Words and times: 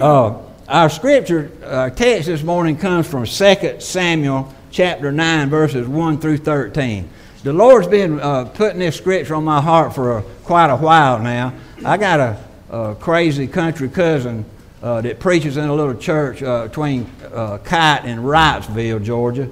Uh, 0.00 0.34
our 0.66 0.88
scripture 0.88 1.50
uh, 1.62 1.90
text 1.90 2.26
this 2.26 2.42
morning 2.42 2.74
comes 2.74 3.06
from 3.06 3.26
2 3.26 3.80
Samuel 3.80 4.50
chapter 4.70 5.12
9, 5.12 5.50
verses 5.50 5.86
1 5.86 6.18
through 6.18 6.38
13. 6.38 7.06
The 7.42 7.52
Lord's 7.52 7.86
been 7.86 8.18
uh, 8.18 8.46
putting 8.46 8.78
this 8.78 8.96
scripture 8.96 9.34
on 9.34 9.44
my 9.44 9.60
heart 9.60 9.94
for 9.94 10.16
a, 10.16 10.22
quite 10.44 10.70
a 10.70 10.76
while 10.76 11.18
now. 11.18 11.52
I 11.84 11.98
got 11.98 12.18
a, 12.18 12.44
a 12.70 12.94
crazy 12.94 13.46
country 13.46 13.90
cousin 13.90 14.46
uh, 14.82 15.02
that 15.02 15.20
preaches 15.20 15.58
in 15.58 15.68
a 15.68 15.74
little 15.74 15.94
church 15.94 16.42
uh, 16.42 16.68
between 16.68 17.02
uh, 17.34 17.58
Kite 17.58 18.06
and 18.06 18.20
Wrightsville, 18.20 19.04
Georgia. 19.04 19.50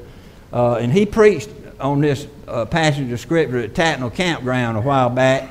and 0.51 0.91
he 0.91 1.05
preached 1.05 1.51
on 1.79 2.01
this 2.01 2.27
passage 2.71 3.13
of 3.13 3.21
scripture 3.21 3.59
at 3.59 3.75
Tattnall 3.75 4.15
Campground 4.15 4.79
a 4.79 4.81
while 4.81 5.11
back. 5.11 5.51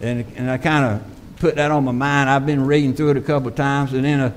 And, 0.00 0.24
and 0.36 0.50
I 0.50 0.56
kind 0.56 0.86
of 0.86 1.17
put 1.38 1.54
that 1.56 1.70
on 1.70 1.84
my 1.84 1.92
mind. 1.92 2.28
I've 2.28 2.46
been 2.46 2.64
reading 2.64 2.94
through 2.94 3.10
it 3.10 3.16
a 3.16 3.20
couple 3.20 3.48
of 3.48 3.54
times. 3.54 3.92
And 3.92 4.04
then 4.04 4.20
a, 4.20 4.34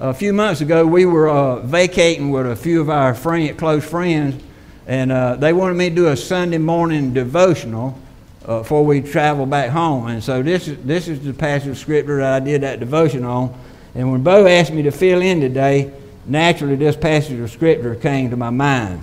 a 0.00 0.14
few 0.14 0.32
months 0.32 0.60
ago, 0.60 0.86
we 0.86 1.04
were 1.04 1.28
uh, 1.28 1.60
vacating 1.60 2.30
with 2.30 2.46
a 2.46 2.56
few 2.56 2.80
of 2.80 2.88
our 2.88 3.14
friend, 3.14 3.56
close 3.58 3.84
friends, 3.84 4.42
and 4.86 5.10
uh, 5.10 5.36
they 5.36 5.52
wanted 5.52 5.74
me 5.74 5.88
to 5.88 5.94
do 5.94 6.08
a 6.08 6.16
Sunday 6.16 6.58
morning 6.58 7.12
devotional 7.12 7.98
uh, 8.44 8.58
before 8.58 8.84
we 8.84 9.00
travel 9.00 9.46
back 9.46 9.70
home. 9.70 10.06
And 10.06 10.22
so 10.22 10.42
this 10.42 10.68
is, 10.68 10.78
this 10.84 11.08
is 11.08 11.24
the 11.24 11.34
passage 11.34 11.68
of 11.68 11.78
scripture 11.78 12.18
that 12.18 12.42
I 12.42 12.44
did 12.44 12.60
that 12.62 12.78
devotion 12.78 13.24
on. 13.24 13.58
And 13.94 14.12
when 14.12 14.22
Bo 14.22 14.46
asked 14.46 14.72
me 14.72 14.82
to 14.82 14.92
fill 14.92 15.22
in 15.22 15.40
today, 15.40 15.92
naturally 16.26 16.76
this 16.76 16.96
passage 16.96 17.40
of 17.40 17.50
scripture 17.50 17.96
came 17.96 18.30
to 18.30 18.36
my 18.36 18.50
mind. 18.50 19.02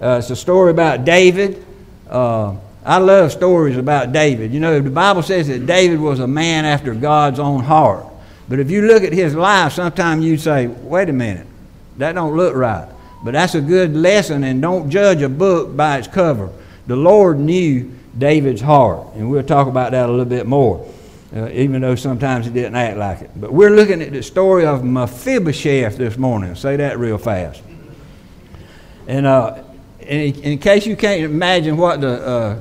Uh, 0.00 0.18
it's 0.20 0.30
a 0.30 0.36
story 0.36 0.70
about 0.70 1.04
David. 1.04 1.64
I 2.88 2.96
love 2.96 3.32
stories 3.32 3.76
about 3.76 4.12
David. 4.12 4.50
You 4.50 4.60
know, 4.60 4.80
the 4.80 4.88
Bible 4.88 5.22
says 5.22 5.46
that 5.48 5.66
David 5.66 6.00
was 6.00 6.20
a 6.20 6.26
man 6.26 6.64
after 6.64 6.94
God's 6.94 7.38
own 7.38 7.62
heart. 7.62 8.06
But 8.48 8.60
if 8.60 8.70
you 8.70 8.86
look 8.86 9.02
at 9.02 9.12
his 9.12 9.34
life, 9.34 9.74
sometimes 9.74 10.24
you 10.24 10.38
say, 10.38 10.68
wait 10.68 11.10
a 11.10 11.12
minute, 11.12 11.46
that 11.98 12.14
don't 12.14 12.34
look 12.34 12.56
right. 12.56 12.88
But 13.22 13.32
that's 13.32 13.54
a 13.54 13.60
good 13.60 13.94
lesson, 13.94 14.42
and 14.42 14.62
don't 14.62 14.88
judge 14.88 15.20
a 15.20 15.28
book 15.28 15.76
by 15.76 15.98
its 15.98 16.08
cover. 16.08 16.50
The 16.86 16.96
Lord 16.96 17.38
knew 17.38 17.92
David's 18.16 18.62
heart, 18.62 19.14
and 19.16 19.30
we'll 19.30 19.42
talk 19.42 19.68
about 19.68 19.90
that 19.90 20.08
a 20.08 20.10
little 20.10 20.24
bit 20.24 20.46
more, 20.46 20.90
uh, 21.36 21.50
even 21.50 21.82
though 21.82 21.94
sometimes 21.94 22.46
he 22.46 22.52
didn't 22.52 22.76
act 22.76 22.96
like 22.96 23.20
it. 23.20 23.30
But 23.36 23.52
we're 23.52 23.76
looking 23.76 24.00
at 24.00 24.12
the 24.12 24.22
story 24.22 24.64
of 24.64 24.82
Mephibosheth 24.82 25.98
this 25.98 26.16
morning. 26.16 26.54
Say 26.54 26.76
that 26.76 26.98
real 26.98 27.18
fast. 27.18 27.62
And 29.06 29.26
uh, 29.26 29.62
in, 30.00 30.34
in, 30.42 30.58
case 30.58 30.86
you 30.86 30.96
can't 30.96 31.22
imagine 31.22 31.76
what 31.76 32.00
the 32.00 32.26
uh, 32.26 32.60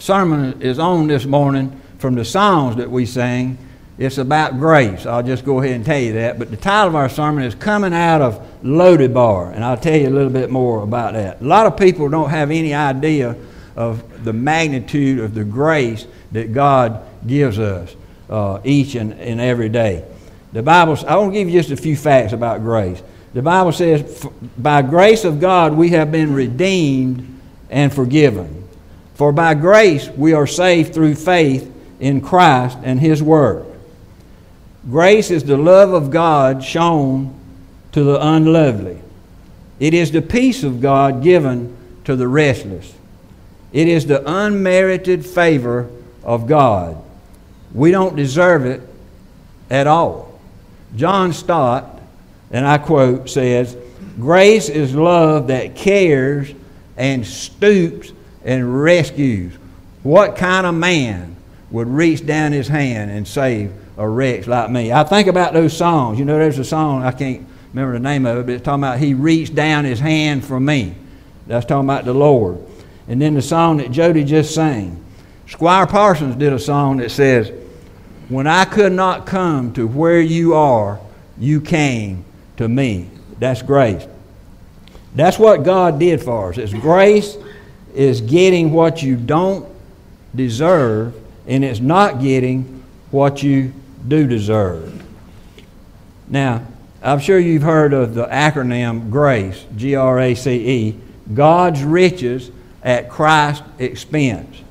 sermon 0.00 0.60
is 0.62 0.78
on 0.78 1.06
this 1.06 1.26
morning 1.26 1.78
from 1.98 2.14
the 2.14 2.24
songs 2.24 2.76
that 2.76 2.90
we 2.90 3.04
sang. 3.06 3.58
It's 3.98 4.16
about 4.16 4.58
grace. 4.58 5.04
I'll 5.04 5.22
just 5.22 5.44
go 5.44 5.60
ahead 5.60 5.76
and 5.76 5.84
tell 5.84 6.00
you 6.00 6.14
that. 6.14 6.38
But 6.38 6.50
the 6.50 6.56
title 6.56 6.88
of 6.88 6.94
our 6.94 7.10
sermon 7.10 7.44
is 7.44 7.54
Coming 7.54 7.92
Out 7.92 8.22
of 8.22 8.64
Lo-debar, 8.64 9.52
and 9.52 9.62
I'll 9.62 9.76
tell 9.76 9.96
you 9.96 10.08
a 10.08 10.10
little 10.10 10.32
bit 10.32 10.50
more 10.50 10.82
about 10.82 11.12
that. 11.12 11.42
A 11.42 11.44
lot 11.44 11.66
of 11.66 11.76
people 11.76 12.08
don't 12.08 12.30
have 12.30 12.50
any 12.50 12.72
idea 12.72 13.36
of 13.76 14.24
the 14.24 14.32
magnitude 14.32 15.20
of 15.20 15.34
the 15.34 15.44
grace 15.44 16.06
that 16.32 16.54
God 16.54 17.06
gives 17.26 17.58
us 17.58 17.94
uh, 18.30 18.60
each 18.64 18.94
and, 18.94 19.12
and 19.12 19.38
every 19.38 19.68
day. 19.68 20.04
The 20.54 20.62
Bible, 20.62 20.96
I 21.06 21.16
want 21.16 21.34
to 21.34 21.38
give 21.38 21.50
you 21.50 21.60
just 21.60 21.70
a 21.70 21.76
few 21.76 21.96
facts 21.96 22.32
about 22.32 22.60
grace. 22.60 23.02
The 23.34 23.42
Bible 23.42 23.72
says, 23.72 24.26
By 24.56 24.80
grace 24.80 25.24
of 25.24 25.40
God 25.40 25.74
we 25.74 25.90
have 25.90 26.10
been 26.10 26.32
redeemed 26.32 27.38
and 27.68 27.92
forgiven. 27.92 28.59
For 29.20 29.32
by 29.32 29.52
grace 29.52 30.08
we 30.08 30.32
are 30.32 30.46
saved 30.46 30.94
through 30.94 31.14
faith 31.14 31.70
in 32.00 32.22
Christ 32.22 32.78
and 32.82 32.98
His 32.98 33.22
Word. 33.22 33.66
Grace 34.90 35.30
is 35.30 35.44
the 35.44 35.58
love 35.58 35.92
of 35.92 36.10
God 36.10 36.64
shown 36.64 37.38
to 37.92 38.02
the 38.02 38.18
unlovely. 38.18 38.98
It 39.78 39.92
is 39.92 40.10
the 40.10 40.22
peace 40.22 40.62
of 40.62 40.80
God 40.80 41.22
given 41.22 41.76
to 42.04 42.16
the 42.16 42.26
restless. 42.26 42.94
It 43.74 43.88
is 43.88 44.06
the 44.06 44.22
unmerited 44.24 45.26
favor 45.26 45.90
of 46.24 46.46
God. 46.46 46.96
We 47.74 47.90
don't 47.90 48.16
deserve 48.16 48.64
it 48.64 48.80
at 49.68 49.86
all. 49.86 50.40
John 50.96 51.34
Stott, 51.34 52.00
and 52.50 52.66
I 52.66 52.78
quote, 52.78 53.28
says, 53.28 53.76
Grace 54.18 54.70
is 54.70 54.94
love 54.94 55.48
that 55.48 55.76
cares 55.76 56.54
and 56.96 57.26
stoops 57.26 58.14
and 58.44 58.82
rescues. 58.82 59.54
What 60.02 60.36
kind 60.36 60.66
of 60.66 60.74
man 60.74 61.36
would 61.70 61.88
reach 61.88 62.24
down 62.26 62.52
his 62.52 62.68
hand 62.68 63.10
and 63.10 63.26
save 63.26 63.72
a 63.96 64.08
wretch 64.08 64.46
like 64.46 64.70
me? 64.70 64.92
I 64.92 65.04
think 65.04 65.28
about 65.28 65.52
those 65.52 65.76
songs. 65.76 66.18
You 66.18 66.24
know, 66.24 66.38
there's 66.38 66.58
a 66.58 66.64
song, 66.64 67.02
I 67.02 67.12
can't 67.12 67.46
remember 67.72 67.94
the 67.94 68.00
name 68.00 68.26
of 68.26 68.38
it, 68.38 68.46
but 68.46 68.52
it's 68.54 68.64
talking 68.64 68.82
about 68.82 68.98
he 68.98 69.14
reached 69.14 69.54
down 69.54 69.84
his 69.84 70.00
hand 70.00 70.44
for 70.44 70.58
me. 70.58 70.94
That's 71.46 71.66
talking 71.66 71.86
about 71.86 72.04
the 72.04 72.14
Lord. 72.14 72.58
And 73.08 73.20
then 73.20 73.34
the 73.34 73.42
song 73.42 73.78
that 73.78 73.90
Jody 73.90 74.24
just 74.24 74.54
sang. 74.54 75.04
Squire 75.46 75.86
Parsons 75.86 76.36
did 76.36 76.52
a 76.52 76.58
song 76.58 76.98
that 76.98 77.10
says, 77.10 77.52
When 78.28 78.46
I 78.46 78.64
could 78.64 78.92
not 78.92 79.26
come 79.26 79.72
to 79.74 79.86
where 79.86 80.20
you 80.20 80.54
are, 80.54 81.00
you 81.38 81.60
came 81.60 82.24
to 82.56 82.68
me. 82.68 83.10
That's 83.38 83.62
grace. 83.62 84.06
That's 85.14 85.38
what 85.38 85.64
God 85.64 85.98
did 85.98 86.22
for 86.22 86.50
us. 86.50 86.58
It's 86.58 86.72
grace 86.72 87.36
is 87.94 88.20
getting 88.20 88.72
what 88.72 89.02
you 89.02 89.16
don't 89.16 89.68
deserve, 90.34 91.14
and 91.46 91.64
it's 91.64 91.80
not 91.80 92.20
getting 92.20 92.82
what 93.10 93.42
you 93.42 93.72
do 94.06 94.26
deserve. 94.26 95.04
Now, 96.28 96.64
I'm 97.02 97.18
sure 97.18 97.38
you've 97.38 97.62
heard 97.62 97.92
of 97.92 98.14
the 98.14 98.26
acronym 98.26 99.10
GRACE, 99.10 99.64
G 99.76 99.94
R 99.94 100.20
A 100.20 100.34
C 100.34 100.50
E, 100.68 100.96
God's 101.32 101.82
riches 101.82 102.50
at 102.82 103.08
Christ's 103.10 103.64
expense. 103.78 104.62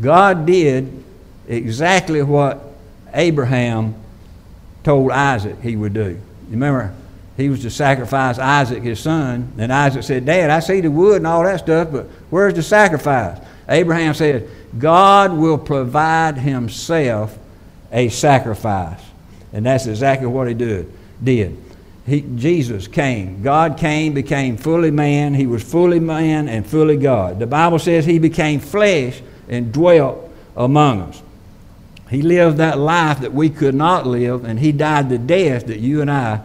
God 0.00 0.46
did 0.46 1.04
exactly 1.46 2.22
what 2.22 2.62
Abraham 3.14 3.94
told 4.84 5.10
Isaac 5.10 5.60
he 5.60 5.76
would 5.76 5.94
do. 5.94 6.10
You 6.10 6.20
remember 6.50 6.94
he 7.38 7.48
was 7.48 7.62
to 7.62 7.70
sacrifice 7.70 8.36
Isaac, 8.36 8.82
his 8.82 8.98
son. 8.98 9.52
And 9.58 9.72
Isaac 9.72 10.02
said, 10.02 10.26
Dad, 10.26 10.50
I 10.50 10.58
see 10.58 10.80
the 10.80 10.90
wood 10.90 11.18
and 11.18 11.26
all 11.26 11.44
that 11.44 11.60
stuff, 11.60 11.92
but 11.92 12.06
where's 12.30 12.54
the 12.54 12.64
sacrifice? 12.64 13.40
Abraham 13.68 14.12
said, 14.12 14.50
God 14.76 15.32
will 15.32 15.56
provide 15.56 16.36
himself 16.36 17.38
a 17.92 18.08
sacrifice. 18.08 19.00
And 19.52 19.64
that's 19.64 19.86
exactly 19.86 20.26
what 20.26 20.48
he 20.48 20.54
did. 20.54 20.92
did. 21.22 21.56
He, 22.04 22.22
Jesus 22.22 22.88
came. 22.88 23.40
God 23.40 23.78
came, 23.78 24.14
became 24.14 24.56
fully 24.56 24.90
man. 24.90 25.32
He 25.32 25.46
was 25.46 25.62
fully 25.62 26.00
man 26.00 26.48
and 26.48 26.66
fully 26.66 26.96
God. 26.96 27.38
The 27.38 27.46
Bible 27.46 27.78
says 27.78 28.04
he 28.04 28.18
became 28.18 28.58
flesh 28.58 29.22
and 29.48 29.72
dwelt 29.72 30.28
among 30.56 31.02
us. 31.02 31.22
He 32.10 32.22
lived 32.22 32.56
that 32.56 32.78
life 32.78 33.20
that 33.20 33.32
we 33.32 33.48
could 33.48 33.76
not 33.76 34.08
live, 34.08 34.44
and 34.44 34.58
he 34.58 34.72
died 34.72 35.08
the 35.08 35.18
death 35.18 35.66
that 35.66 35.78
you 35.78 36.00
and 36.00 36.10
I 36.10 36.40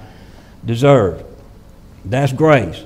deserve. 0.66 1.24
That's 2.06 2.34
grace. 2.34 2.84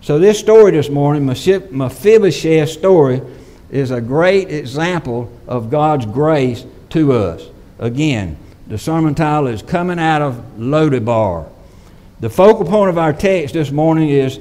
So, 0.00 0.18
this 0.18 0.38
story 0.38 0.72
this 0.72 0.88
morning, 0.88 1.26
Mephibosheth's 1.26 2.72
story, 2.72 3.22
is 3.70 3.90
a 3.90 4.00
great 4.00 4.50
example 4.50 5.30
of 5.46 5.70
God's 5.70 6.06
grace 6.06 6.64
to 6.90 7.12
us. 7.12 7.46
Again, 7.78 8.36
the 8.66 8.78
sermon 8.78 9.14
title 9.14 9.48
is 9.48 9.62
Coming 9.62 9.98
Out 9.98 10.22
of 10.22 10.58
Lo-debar. 10.58 11.46
The 12.20 12.30
focal 12.30 12.64
point 12.64 12.90
of 12.90 12.98
our 12.98 13.12
text 13.12 13.54
this 13.54 13.70
morning 13.70 14.08
is 14.08 14.40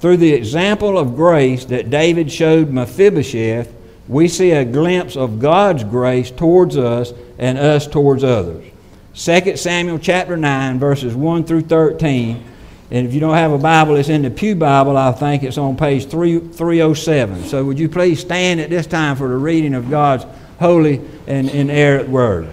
through 0.00 0.16
the 0.16 0.32
example 0.32 0.98
of 0.98 1.14
grace 1.14 1.64
that 1.66 1.90
David 1.90 2.30
showed 2.30 2.70
Mephibosheth, 2.70 3.72
we 4.08 4.26
see 4.26 4.50
a 4.50 4.64
glimpse 4.64 5.16
of 5.16 5.38
God's 5.38 5.84
grace 5.84 6.30
towards 6.30 6.76
us 6.76 7.12
and 7.38 7.56
us 7.56 7.86
towards 7.86 8.24
others. 8.24 8.64
2 9.14 9.56
Samuel 9.56 9.98
chapter 9.98 10.36
9, 10.36 10.78
verses 10.78 11.14
1 11.14 11.44
through 11.44 11.62
13. 11.62 12.44
And 12.90 13.06
if 13.06 13.14
you 13.14 13.20
don't 13.20 13.34
have 13.34 13.52
a 13.52 13.58
Bible, 13.58 13.96
it's 13.96 14.08
in 14.08 14.22
the 14.22 14.30
Pew 14.30 14.54
Bible. 14.54 14.96
I 14.96 15.12
think 15.12 15.42
it's 15.42 15.58
on 15.58 15.76
page 15.76 16.06
3, 16.06 16.38
307. 16.38 17.44
So 17.44 17.64
would 17.64 17.78
you 17.78 17.88
please 17.88 18.20
stand 18.20 18.60
at 18.60 18.70
this 18.70 18.86
time 18.86 19.16
for 19.16 19.28
the 19.28 19.36
reading 19.36 19.74
of 19.74 19.90
God's 19.90 20.24
holy 20.62 21.00
and 21.26 21.50
inerrant 21.50 22.08
word. 22.08 22.50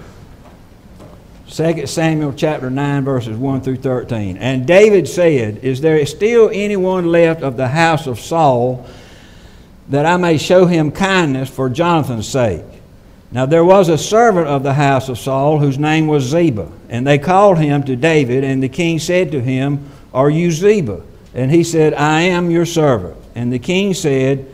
2 1.50 1.88
Samuel 1.88 2.34
chapter 2.34 2.70
9, 2.70 3.04
verses 3.04 3.38
1 3.38 3.62
through 3.62 3.78
13. 3.78 4.38
And 4.38 4.68
David 4.68 5.08
said, 5.08 5.64
Is 5.64 5.82
there 5.82 6.06
still 6.06 6.50
anyone 6.52 7.08
left 7.08 7.42
of 7.42 7.58
the 7.58 7.68
house 7.68 8.06
of 8.06 8.20
Saul 8.20 8.86
that 9.90 10.06
I 10.06 10.18
may 10.18 10.38
show 10.38 10.66
him 10.66 10.92
kindness 10.92 11.50
for 11.50 11.70
Jonathan's 11.70 12.28
sake? 12.28 12.64
Now 13.32 13.46
there 13.46 13.64
was 13.64 13.90
a 13.90 13.98
servant 13.98 14.48
of 14.48 14.64
the 14.64 14.74
house 14.74 15.08
of 15.08 15.20
Saul 15.20 15.60
whose 15.60 15.78
name 15.78 16.08
was 16.08 16.24
Ziba, 16.24 16.72
and 16.90 17.06
they 17.06 17.20
called 17.20 17.60
him 17.60 17.84
to 17.84 17.96
David, 17.96 18.44
and 18.44 18.62
the 18.62 18.70
king 18.70 18.98
said 18.98 19.32
to 19.32 19.42
him, 19.42 19.90
Are 20.14 20.30
you 20.30 20.52
Ziba? 20.52 21.02
And 21.36 21.52
he 21.52 21.64
said, 21.64 21.94
I 21.94 22.22
am 22.22 22.50
your 22.50 22.66
servant. 22.66 23.16
And 23.36 23.54
the 23.54 23.60
king 23.60 23.94
said, 23.94 24.48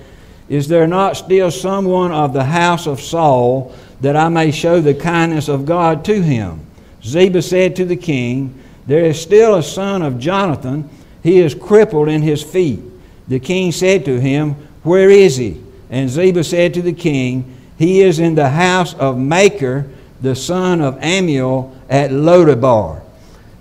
Is 0.50 0.68
there 0.68 0.88
not 0.88 1.16
still 1.16 1.52
someone 1.52 2.12
of 2.12 2.34
the 2.34 2.44
house 2.44 2.86
of 2.86 3.00
Saul 3.00 3.74
that 4.02 4.18
I 4.18 4.28
may 4.28 4.52
show 4.52 4.82
the 4.82 4.94
kindness 4.94 5.48
of 5.48 5.66
God 5.66 6.04
to 6.06 6.22
him? 6.22 6.66
Ziba 7.02 7.42
said 7.42 7.78
to 7.78 7.86
the 7.86 7.96
king, 7.96 8.62
There 8.88 9.06
is 9.06 9.22
still 9.22 9.56
a 9.56 9.64
son 9.64 10.02
of 10.02 10.20
Jonathan. 10.20 10.90
He 11.24 11.40
is 11.40 11.56
crippled 11.56 12.10
in 12.10 12.22
his 12.22 12.44
feet. 12.44 12.82
The 13.30 13.40
king 13.40 13.72
said 13.72 14.04
to 14.06 14.20
him, 14.20 14.54
Where 14.84 15.10
is 15.10 15.38
he? 15.38 15.62
And 15.90 16.10
Ziba 16.10 16.44
said 16.44 16.74
to 16.74 16.82
the 16.82 16.94
king, 16.94 17.55
He 17.78 18.02
is 18.02 18.20
in 18.20 18.36
the 18.36 18.50
house 18.50 18.94
of 18.94 19.18
Machir, 19.18 19.90
the 20.22 20.36
son 20.36 20.82
of 20.82 20.96
Ammiel, 20.96 21.76
at 21.90 22.12
Lo-debar. 22.12 23.02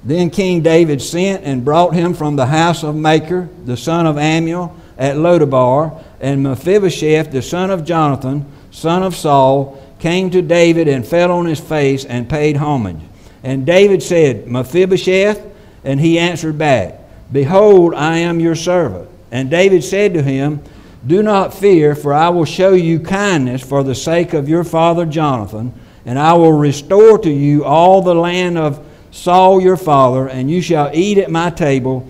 Then 0.05 0.31
King 0.31 0.63
David 0.63 1.01
sent 1.01 1.45
and 1.45 1.65
brought 1.65 1.95
him 1.95 2.15
from 2.15 2.37
the 2.37 2.47
house 2.47 2.85
of 2.85 2.95
Machir, 2.95 3.49
the 3.65 3.77
son 3.77 4.07
of 4.07 4.17
Ammiel, 4.17 4.75
at 4.99 5.17
Lo-debar. 5.17 6.01
And 6.21 6.43
Mephibosheth, 6.43 7.33
the 7.33 7.43
son 7.43 7.71
of 7.71 7.85
Jonathan, 7.85 8.45
son 8.71 9.03
of 9.03 9.17
Saul, 9.17 9.83
came 9.99 10.31
to 10.31 10.43
David 10.43 10.89
and 10.89 11.07
fell 11.07 11.33
on 11.33 11.47
his 11.47 11.61
face 11.61 12.05
and 12.05 12.29
paid 12.29 12.57
homage. 12.57 13.01
And 13.43 13.65
David 13.67 14.03
said, 14.03 14.47
Mephibosheth? 14.47 15.43
And 15.85 16.01
he 16.01 16.19
answered 16.19 16.59
back, 16.59 16.99
Behold, 17.33 17.95
I 17.95 18.19
am 18.19 18.41
your 18.41 18.55
servant. 18.55 19.09
And 19.31 19.51
David 19.51 19.83
said 19.83 20.15
to 20.15 20.23
him, 20.23 20.63
Do 21.07 21.23
not 21.23 21.53
fear, 21.53 21.95
for 21.95 22.15
I 22.15 22.31
will 22.31 22.47
show 22.47 22.73
you 22.73 22.99
kindness 22.99 23.63
for 23.63 23.83
the 23.83 23.95
sake 23.95 24.33
of 24.33 24.49
your 24.49 24.65
father 24.65 25.05
Jonathan, 25.05 25.75
and 26.07 26.19
I 26.19 26.33
will 26.35 26.53
restore 26.53 27.19
to 27.19 27.31
you 27.31 27.65
all 27.65 28.01
the 28.01 28.15
land 28.15 28.57
of 28.57 28.85
Saul 29.11 29.61
your 29.61 29.77
father, 29.77 30.29
and 30.29 30.51
you 30.51 30.63
shall 30.63 30.91
eat 30.95 31.19
at 31.19 31.31
my 31.31 31.51
table 31.51 32.09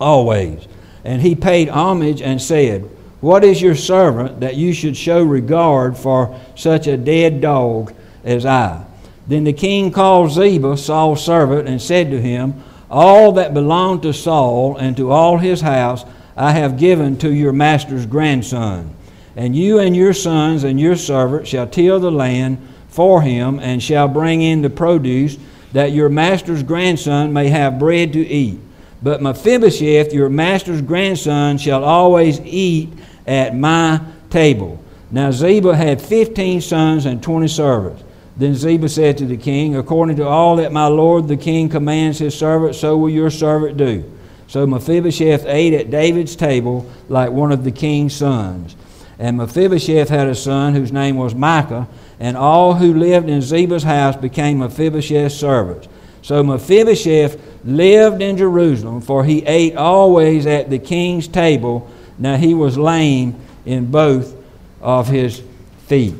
always. 0.00 0.66
And 1.04 1.20
he 1.20 1.34
paid 1.34 1.68
homage 1.68 2.22
and 2.22 2.40
said, 2.40 2.88
What 3.20 3.42
is 3.42 3.60
your 3.60 3.74
servant 3.74 4.40
that 4.40 4.56
you 4.56 4.72
should 4.72 4.96
show 4.96 5.22
regard 5.22 5.96
for 5.96 6.38
such 6.54 6.86
a 6.86 6.96
dead 6.96 7.40
dog 7.40 7.92
as 8.24 8.46
I? 8.46 8.84
Then 9.26 9.44
the 9.44 9.52
king 9.52 9.90
called 9.90 10.30
Ziba, 10.30 10.76
Saul's 10.76 11.24
servant, 11.24 11.68
and 11.68 11.82
said 11.82 12.10
to 12.10 12.20
him, 12.20 12.62
All 12.88 13.32
that 13.32 13.52
belonged 13.52 14.02
to 14.02 14.12
Saul 14.12 14.76
and 14.76 14.96
to 14.96 15.10
all 15.10 15.38
his 15.38 15.60
house 15.60 16.04
I 16.36 16.52
have 16.52 16.78
given 16.78 17.16
to 17.18 17.32
your 17.32 17.52
master's 17.52 18.06
grandson. 18.06 18.94
And 19.36 19.56
you 19.56 19.78
and 19.78 19.96
your 19.96 20.12
sons 20.12 20.64
and 20.64 20.78
your 20.78 20.96
servants 20.96 21.50
shall 21.50 21.66
till 21.66 22.00
the 22.00 22.10
land 22.10 22.58
for 22.88 23.22
him, 23.22 23.58
and 23.58 23.82
shall 23.82 24.06
bring 24.06 24.42
in 24.42 24.60
the 24.60 24.68
produce 24.68 25.38
that 25.72 25.92
your 25.92 26.10
master's 26.10 26.62
grandson 26.62 27.32
may 27.32 27.48
have 27.48 27.78
bread 27.78 28.12
to 28.12 28.20
eat. 28.20 28.60
But 29.02 29.22
Mephibosheth, 29.22 30.12
your 30.12 30.28
master's 30.28 30.82
grandson, 30.82 31.56
shall 31.56 31.82
always 31.84 32.38
eat 32.40 32.90
at 33.26 33.56
my 33.56 34.00
table. 34.28 34.82
Now 35.10 35.30
Ziba 35.30 35.74
had 35.74 36.00
fifteen 36.00 36.60
sons 36.60 37.06
and 37.06 37.22
twenty 37.22 37.48
servants. 37.48 38.02
Then 38.36 38.54
Ziba 38.54 38.88
said 38.88 39.18
to 39.18 39.26
the 39.26 39.36
king, 39.36 39.76
According 39.76 40.16
to 40.16 40.26
all 40.26 40.56
that 40.56 40.72
my 40.72 40.86
lord 40.86 41.28
the 41.28 41.36
king 41.36 41.68
commands 41.68 42.18
his 42.18 42.38
servant, 42.38 42.74
so 42.74 42.96
will 42.96 43.10
your 43.10 43.30
servant 43.30 43.76
do. 43.76 44.04
So 44.52 44.66
Mephibosheth 44.66 45.46
ate 45.46 45.72
at 45.72 45.90
David's 45.90 46.36
table 46.36 46.84
like 47.08 47.30
one 47.30 47.52
of 47.52 47.64
the 47.64 47.70
king's 47.70 48.14
sons. 48.14 48.76
And 49.18 49.38
Mephibosheth 49.38 50.10
had 50.10 50.26
a 50.26 50.34
son 50.34 50.74
whose 50.74 50.92
name 50.92 51.16
was 51.16 51.34
Micah, 51.34 51.88
and 52.20 52.36
all 52.36 52.74
who 52.74 52.92
lived 52.92 53.30
in 53.30 53.40
Ziba's 53.40 53.82
house 53.82 54.14
became 54.14 54.58
Mephibosheth's 54.58 55.34
servants. 55.34 55.88
So 56.20 56.42
Mephibosheth 56.42 57.40
lived 57.64 58.20
in 58.20 58.36
Jerusalem, 58.36 59.00
for 59.00 59.24
he 59.24 59.42
ate 59.46 59.74
always 59.74 60.44
at 60.44 60.68
the 60.68 60.78
king's 60.78 61.28
table. 61.28 61.90
Now 62.18 62.36
he 62.36 62.52
was 62.52 62.76
lame 62.76 63.40
in 63.64 63.90
both 63.90 64.36
of 64.82 65.08
his 65.08 65.42
feet. 65.86 66.14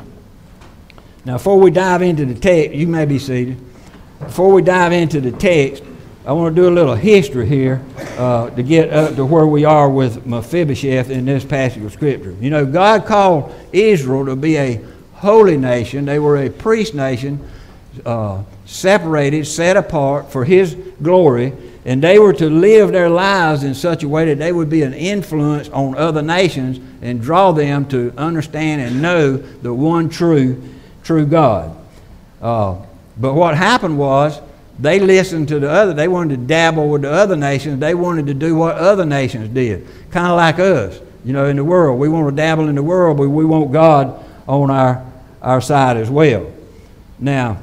Now, 1.26 1.34
before 1.34 1.60
we 1.60 1.70
dive 1.70 2.00
into 2.00 2.24
the 2.24 2.34
text, 2.34 2.74
you 2.74 2.86
may 2.86 3.04
be 3.04 3.18
seated. 3.18 3.58
Before 4.20 4.50
we 4.50 4.62
dive 4.62 4.92
into 4.92 5.20
the 5.20 5.32
text, 5.32 5.84
I 6.24 6.32
want 6.34 6.54
to 6.54 6.62
do 6.62 6.68
a 6.68 6.70
little 6.70 6.94
history 6.94 7.48
here 7.48 7.82
uh, 8.16 8.48
to 8.50 8.62
get 8.62 8.92
up 8.92 9.16
to 9.16 9.26
where 9.26 9.46
we 9.46 9.64
are 9.64 9.90
with 9.90 10.24
Mephibosheth 10.24 11.10
in 11.10 11.24
this 11.24 11.44
passage 11.44 11.82
of 11.82 11.92
Scripture. 11.92 12.36
You 12.40 12.48
know, 12.48 12.64
God 12.64 13.06
called 13.06 13.52
Israel 13.72 14.26
to 14.26 14.36
be 14.36 14.56
a 14.56 14.80
holy 15.14 15.56
nation. 15.56 16.04
They 16.04 16.20
were 16.20 16.36
a 16.36 16.48
priest 16.48 16.94
nation, 16.94 17.44
uh, 18.06 18.44
separated, 18.66 19.48
set 19.48 19.76
apart 19.76 20.30
for 20.30 20.44
His 20.44 20.76
glory, 21.02 21.54
and 21.84 22.00
they 22.00 22.20
were 22.20 22.32
to 22.34 22.48
live 22.48 22.92
their 22.92 23.10
lives 23.10 23.64
in 23.64 23.74
such 23.74 24.04
a 24.04 24.08
way 24.08 24.26
that 24.26 24.38
they 24.38 24.52
would 24.52 24.70
be 24.70 24.82
an 24.82 24.94
influence 24.94 25.68
on 25.70 25.96
other 25.96 26.22
nations 26.22 26.78
and 27.02 27.20
draw 27.20 27.50
them 27.50 27.84
to 27.88 28.14
understand 28.16 28.80
and 28.80 29.02
know 29.02 29.38
the 29.38 29.74
one 29.74 30.08
true, 30.08 30.62
true 31.02 31.26
God. 31.26 31.76
Uh, 32.40 32.76
but 33.18 33.34
what 33.34 33.56
happened 33.56 33.98
was 33.98 34.40
they 34.82 35.00
listened 35.00 35.48
to 35.48 35.60
the 35.60 35.70
other. 35.70 35.94
They 35.94 36.08
wanted 36.08 36.40
to 36.40 36.46
dabble 36.46 36.88
with 36.90 37.02
the 37.02 37.10
other 37.10 37.36
nations. 37.36 37.80
They 37.80 37.94
wanted 37.94 38.26
to 38.26 38.34
do 38.34 38.56
what 38.56 38.76
other 38.76 39.06
nations 39.06 39.48
did, 39.48 39.86
kind 40.10 40.26
of 40.26 40.36
like 40.36 40.58
us. 40.58 41.00
You 41.24 41.32
know, 41.32 41.46
in 41.46 41.56
the 41.56 41.64
world, 41.64 41.98
we 41.98 42.08
want 42.08 42.28
to 42.28 42.36
dabble 42.36 42.68
in 42.68 42.74
the 42.74 42.82
world, 42.82 43.16
but 43.16 43.28
we 43.28 43.44
want 43.44 43.72
God 43.72 44.22
on 44.46 44.70
our 44.70 45.04
our 45.42 45.60
side 45.60 45.96
as 45.96 46.08
well. 46.08 46.50
Now, 47.18 47.58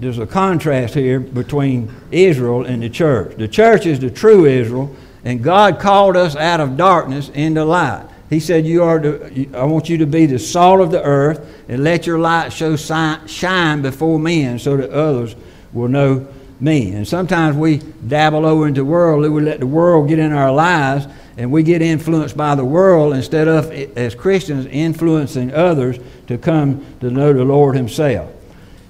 there's 0.00 0.18
a 0.18 0.26
contrast 0.26 0.94
here 0.94 1.20
between 1.20 1.92
Israel 2.10 2.64
and 2.64 2.82
the 2.82 2.88
church. 2.88 3.36
The 3.36 3.48
church 3.48 3.86
is 3.86 4.00
the 4.00 4.10
true 4.10 4.46
Israel, 4.46 4.94
and 5.24 5.42
God 5.42 5.80
called 5.80 6.16
us 6.16 6.36
out 6.36 6.60
of 6.60 6.76
darkness 6.76 7.28
into 7.30 7.64
light. 7.64 8.06
He 8.34 8.40
said, 8.40 8.66
"You 8.66 8.82
are. 8.82 8.98
To, 8.98 9.48
I 9.54 9.64
want 9.64 9.88
you 9.88 9.98
to 9.98 10.06
be 10.06 10.26
the 10.26 10.40
salt 10.40 10.80
of 10.80 10.90
the 10.90 11.02
earth, 11.02 11.40
and 11.68 11.84
let 11.84 12.04
your 12.04 12.18
light 12.18 12.52
show 12.52 12.74
shine 12.74 13.80
before 13.80 14.18
men, 14.18 14.58
so 14.58 14.76
that 14.76 14.90
others 14.90 15.36
will 15.72 15.88
know 15.88 16.26
me." 16.58 16.90
And 16.90 17.06
sometimes 17.06 17.56
we 17.56 17.80
dabble 18.06 18.44
over 18.44 18.66
into 18.66 18.80
the 18.80 18.84
world. 18.86 19.30
We 19.30 19.40
let 19.40 19.60
the 19.60 19.66
world 19.68 20.08
get 20.08 20.18
in 20.18 20.32
our 20.32 20.52
lives, 20.52 21.06
and 21.38 21.52
we 21.52 21.62
get 21.62 21.80
influenced 21.80 22.36
by 22.36 22.56
the 22.56 22.64
world 22.64 23.14
instead 23.14 23.46
of, 23.46 23.70
as 23.96 24.16
Christians, 24.16 24.66
influencing 24.66 25.54
others 25.54 26.00
to 26.26 26.36
come 26.36 26.84
to 27.00 27.10
know 27.10 27.32
the 27.32 27.44
Lord 27.44 27.76
Himself. 27.76 28.30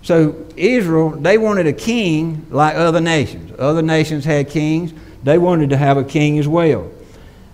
So 0.00 0.35
Israel, 0.56 1.11
they 1.11 1.37
wanted 1.37 1.67
a 1.67 1.73
king 1.73 2.46
like 2.50 2.76
other 2.76 3.00
nations. 3.00 3.52
Other 3.58 3.82
nations 3.82 4.25
had 4.25 4.49
kings. 4.49 4.94
They 5.23 5.37
wanted 5.37 5.69
to 5.70 5.76
have 5.76 5.99
a 5.99 6.05
king 6.05 6.38
as 6.38 6.49
well. 6.49 6.88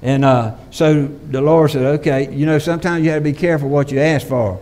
And 0.02 0.24
uh, 0.24 0.54
so 0.70 1.06
the 1.06 1.40
Lord 1.40 1.70
said, 1.70 1.82
okay, 2.00 2.34
you 2.34 2.46
know, 2.46 2.58
sometimes 2.58 3.04
you 3.04 3.10
have 3.10 3.20
to 3.20 3.24
be 3.24 3.32
careful 3.32 3.68
what 3.68 3.92
you 3.92 4.00
ask 4.00 4.26
for. 4.26 4.60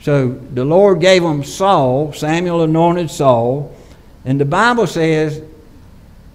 So 0.00 0.28
the 0.28 0.64
Lord 0.64 1.00
gave 1.00 1.22
him 1.22 1.42
Saul. 1.42 2.12
Samuel 2.12 2.62
anointed 2.62 3.10
Saul. 3.10 3.74
And 4.24 4.40
the 4.40 4.44
Bible 4.44 4.86
says 4.86 5.42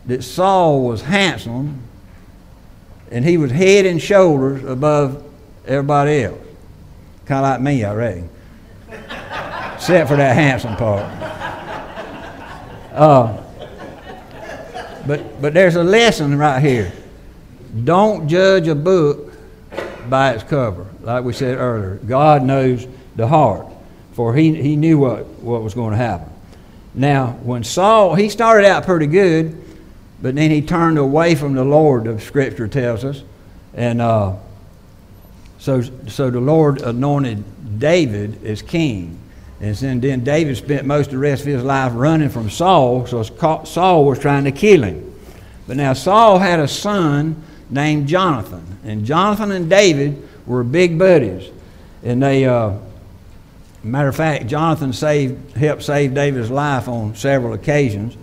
that 0.08 0.24
Saul 0.24 0.86
was 0.86 1.02
handsome 1.02 1.82
and 3.12 3.24
he 3.24 3.38
was 3.38 3.52
head 3.52 3.86
and 3.86 4.02
shoulders 4.02 4.64
above 4.64 5.24
everybody 5.68 6.24
else. 6.24 6.40
Kind 7.26 7.46
of 7.46 7.52
like 7.52 7.62
me, 7.62 7.84
I 7.84 7.94
reckon. 7.94 8.30
Except 9.76 10.10
for 10.10 10.16
that 10.16 10.36
handsome 10.36 10.76
part. 10.76 11.04
Uh, 12.94 13.42
but, 15.06 15.42
but 15.42 15.54
there's 15.54 15.76
a 15.76 15.84
lesson 15.84 16.38
right 16.38 16.60
here. 16.60 16.92
Don't 17.84 18.28
judge 18.28 18.68
a 18.68 18.76
book 18.76 19.34
by 20.10 20.34
its 20.34 20.44
cover, 20.44 20.88
like 21.02 21.24
we 21.24 21.34
said 21.34 21.58
earlier. 21.58 21.96
God 22.06 22.44
knows 22.44 22.88
the 23.16 23.28
heart, 23.28 23.68
for 24.14 24.36
he, 24.36 24.62
he 24.62 24.76
knew 24.76 24.98
what, 25.00 25.26
what 25.40 25.62
was 25.64 25.74
going 25.74 25.92
to 25.92 25.98
happen. 25.98 26.30
Now, 26.94 27.32
when 27.44 27.64
Saul, 27.64 28.16
he 28.16 28.30
started 28.30 28.68
out 28.68 28.86
pretty 28.86 29.08
good, 29.08 29.58
but 30.22 30.36
then 30.36 30.52
he 30.52 30.62
turned 30.62 30.98
away 30.98 31.36
from 31.36 31.54
the 31.54 31.64
Lord, 31.64 32.04
the 32.04 32.20
scripture 32.20 32.68
tells 32.68 33.06
us. 33.06 33.24
And 33.74 34.02
uh, 34.02 34.36
so, 35.60 35.82
so 36.08 36.30
the 36.30 36.42
Lord 36.42 36.82
anointed 36.82 37.80
David 37.80 38.44
as 38.46 38.62
king. 38.62 39.18
And 39.62 39.76
then 39.76 40.24
David 40.24 40.58
spent 40.58 40.86
most 40.86 41.08
of 41.08 41.14
the 41.14 41.18
rest 41.20 41.44
of 41.44 41.48
his 41.48 41.64
life 41.64 41.94
running 41.96 42.30
from 42.30 42.50
Saul, 42.50 43.06
so 43.06 43.24
Saul 43.64 44.06
was 44.06 44.20
trying 44.20 44.44
to 44.46 44.52
kill 44.52 44.84
him. 44.84 45.08
But 45.68 45.78
now 45.78 45.94
Saul 45.94 46.40
had 46.40 46.60
a 46.60 46.68
son 46.68 47.42
named 47.72 48.08
Jonathan. 48.08 48.80
And 48.84 49.06
Jonathan 49.06 49.52
and 49.52 49.70
David 49.70 50.28
were 50.46 50.64
big 50.64 51.00
buddies. 51.00 51.50
And 52.04 52.22
they, 52.22 52.46
uh, 52.46 52.74
matter 53.84 54.10
of 54.10 54.16
fact, 54.16 54.48
Jonathan 54.48 54.94
saved, 54.94 55.56
helped 55.56 55.84
save 55.84 56.14
David's 56.14 56.52
life 56.52 56.88
on 56.88 57.16
several 57.16 57.54
occasions. 57.54 58.18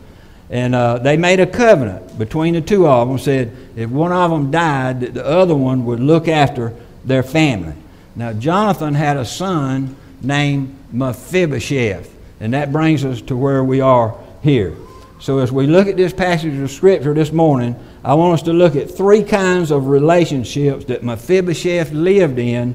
And 0.51 0.75
uh, 0.75 0.99
they 0.99 1.17
made 1.17 1.41
a 1.41 1.47
covenant 1.47 2.19
between 2.19 2.55
the 2.55 2.61
two 2.61 2.87
of 2.87 3.09
them, 3.09 3.19
said 3.19 3.55
if 3.77 3.91
one 3.91 4.13
of 4.13 4.31
them 4.31 4.51
died, 4.51 5.01
that 5.01 5.15
the 5.15 5.25
other 5.25 5.55
one 5.55 5.85
would 5.85 6.01
look 6.01 6.29
after 6.29 6.75
their 7.05 7.23
family. 7.23 7.75
Now, 8.17 8.33
Jonathan 8.33 8.95
had 8.95 9.17
a 9.17 9.25
son 9.25 9.97
named 10.23 10.77
Mephibosheth, 10.93 12.15
and 12.41 12.55
that 12.55 12.73
brings 12.73 13.05
us 13.05 13.21
to 13.23 13.37
where 13.37 13.63
we 13.63 13.81
are 13.81 14.19
here. 14.43 14.75
So, 15.21 15.39
as 15.39 15.53
we 15.53 15.67
look 15.67 15.89
at 15.89 15.97
this 15.97 16.13
passage 16.13 16.57
of 16.59 16.71
Scripture 16.71 17.13
this 17.13 17.33
morning, 17.33 17.77
I 18.09 18.15
want 18.15 18.33
us 18.33 18.43
to 18.45 18.55
look 18.55 18.75
at 18.75 18.91
three 18.91 19.23
kinds 19.23 19.71
of 19.71 19.89
relationships 19.89 20.87
that 20.87 21.05
Mephibosheth 21.05 21.93
lived 21.93 22.39
in 22.39 22.75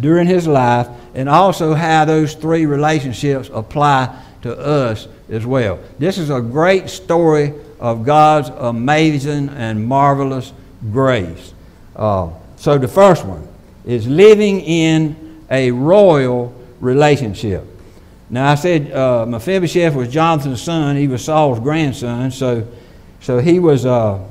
during 0.00 0.26
his 0.26 0.46
life, 0.46 0.88
and 1.14 1.28
also 1.28 1.74
how 1.74 2.06
those 2.06 2.32
three 2.32 2.64
relationships 2.64 3.50
apply 3.52 4.18
to 4.40 4.58
us 4.58 5.06
as 5.28 5.44
well. 5.44 5.78
This 5.98 6.16
is 6.16 6.30
a 6.30 6.40
great 6.40 6.88
story 6.88 7.52
of 7.78 8.06
God's 8.06 8.48
amazing 8.48 9.50
and 9.50 9.86
marvelous 9.86 10.54
grace. 10.90 11.52
Uh, 11.94 12.30
so, 12.56 12.78
the 12.78 12.88
first 12.88 13.26
one 13.26 13.46
is 13.84 14.08
living 14.08 14.62
in 14.62 15.44
a 15.50 15.72
royal 15.72 16.54
relationship. 16.80 17.66
Now, 18.30 18.52
I 18.52 18.54
said 18.54 18.90
uh, 18.92 19.26
Mephibosheth 19.26 19.94
was 19.94 20.08
Jonathan's 20.08 20.62
son, 20.62 20.96
he 20.96 21.06
was 21.06 21.22
Saul's 21.22 21.60
grandson, 21.60 22.30
so, 22.30 22.66
so 23.20 23.40
he 23.40 23.58
was. 23.58 23.84
Uh, 23.84 24.30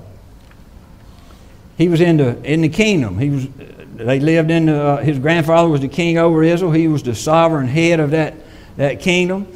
he 1.77 1.89
was 1.89 2.01
in 2.01 2.17
the, 2.17 2.41
in 2.43 2.61
the 2.61 2.69
kingdom. 2.69 3.17
He 3.17 3.29
was, 3.29 3.47
they 3.95 4.19
lived 4.19 4.51
in 4.51 4.67
the, 4.67 4.81
uh, 4.81 4.97
his 4.97 5.19
grandfather 5.19 5.69
was 5.69 5.81
the 5.81 5.87
king 5.87 6.17
over 6.17 6.43
Israel. 6.43 6.71
He 6.71 6.87
was 6.87 7.03
the 7.03 7.15
sovereign 7.15 7.67
head 7.67 7.99
of 7.99 8.11
that, 8.11 8.35
that 8.77 8.99
kingdom. 8.99 9.47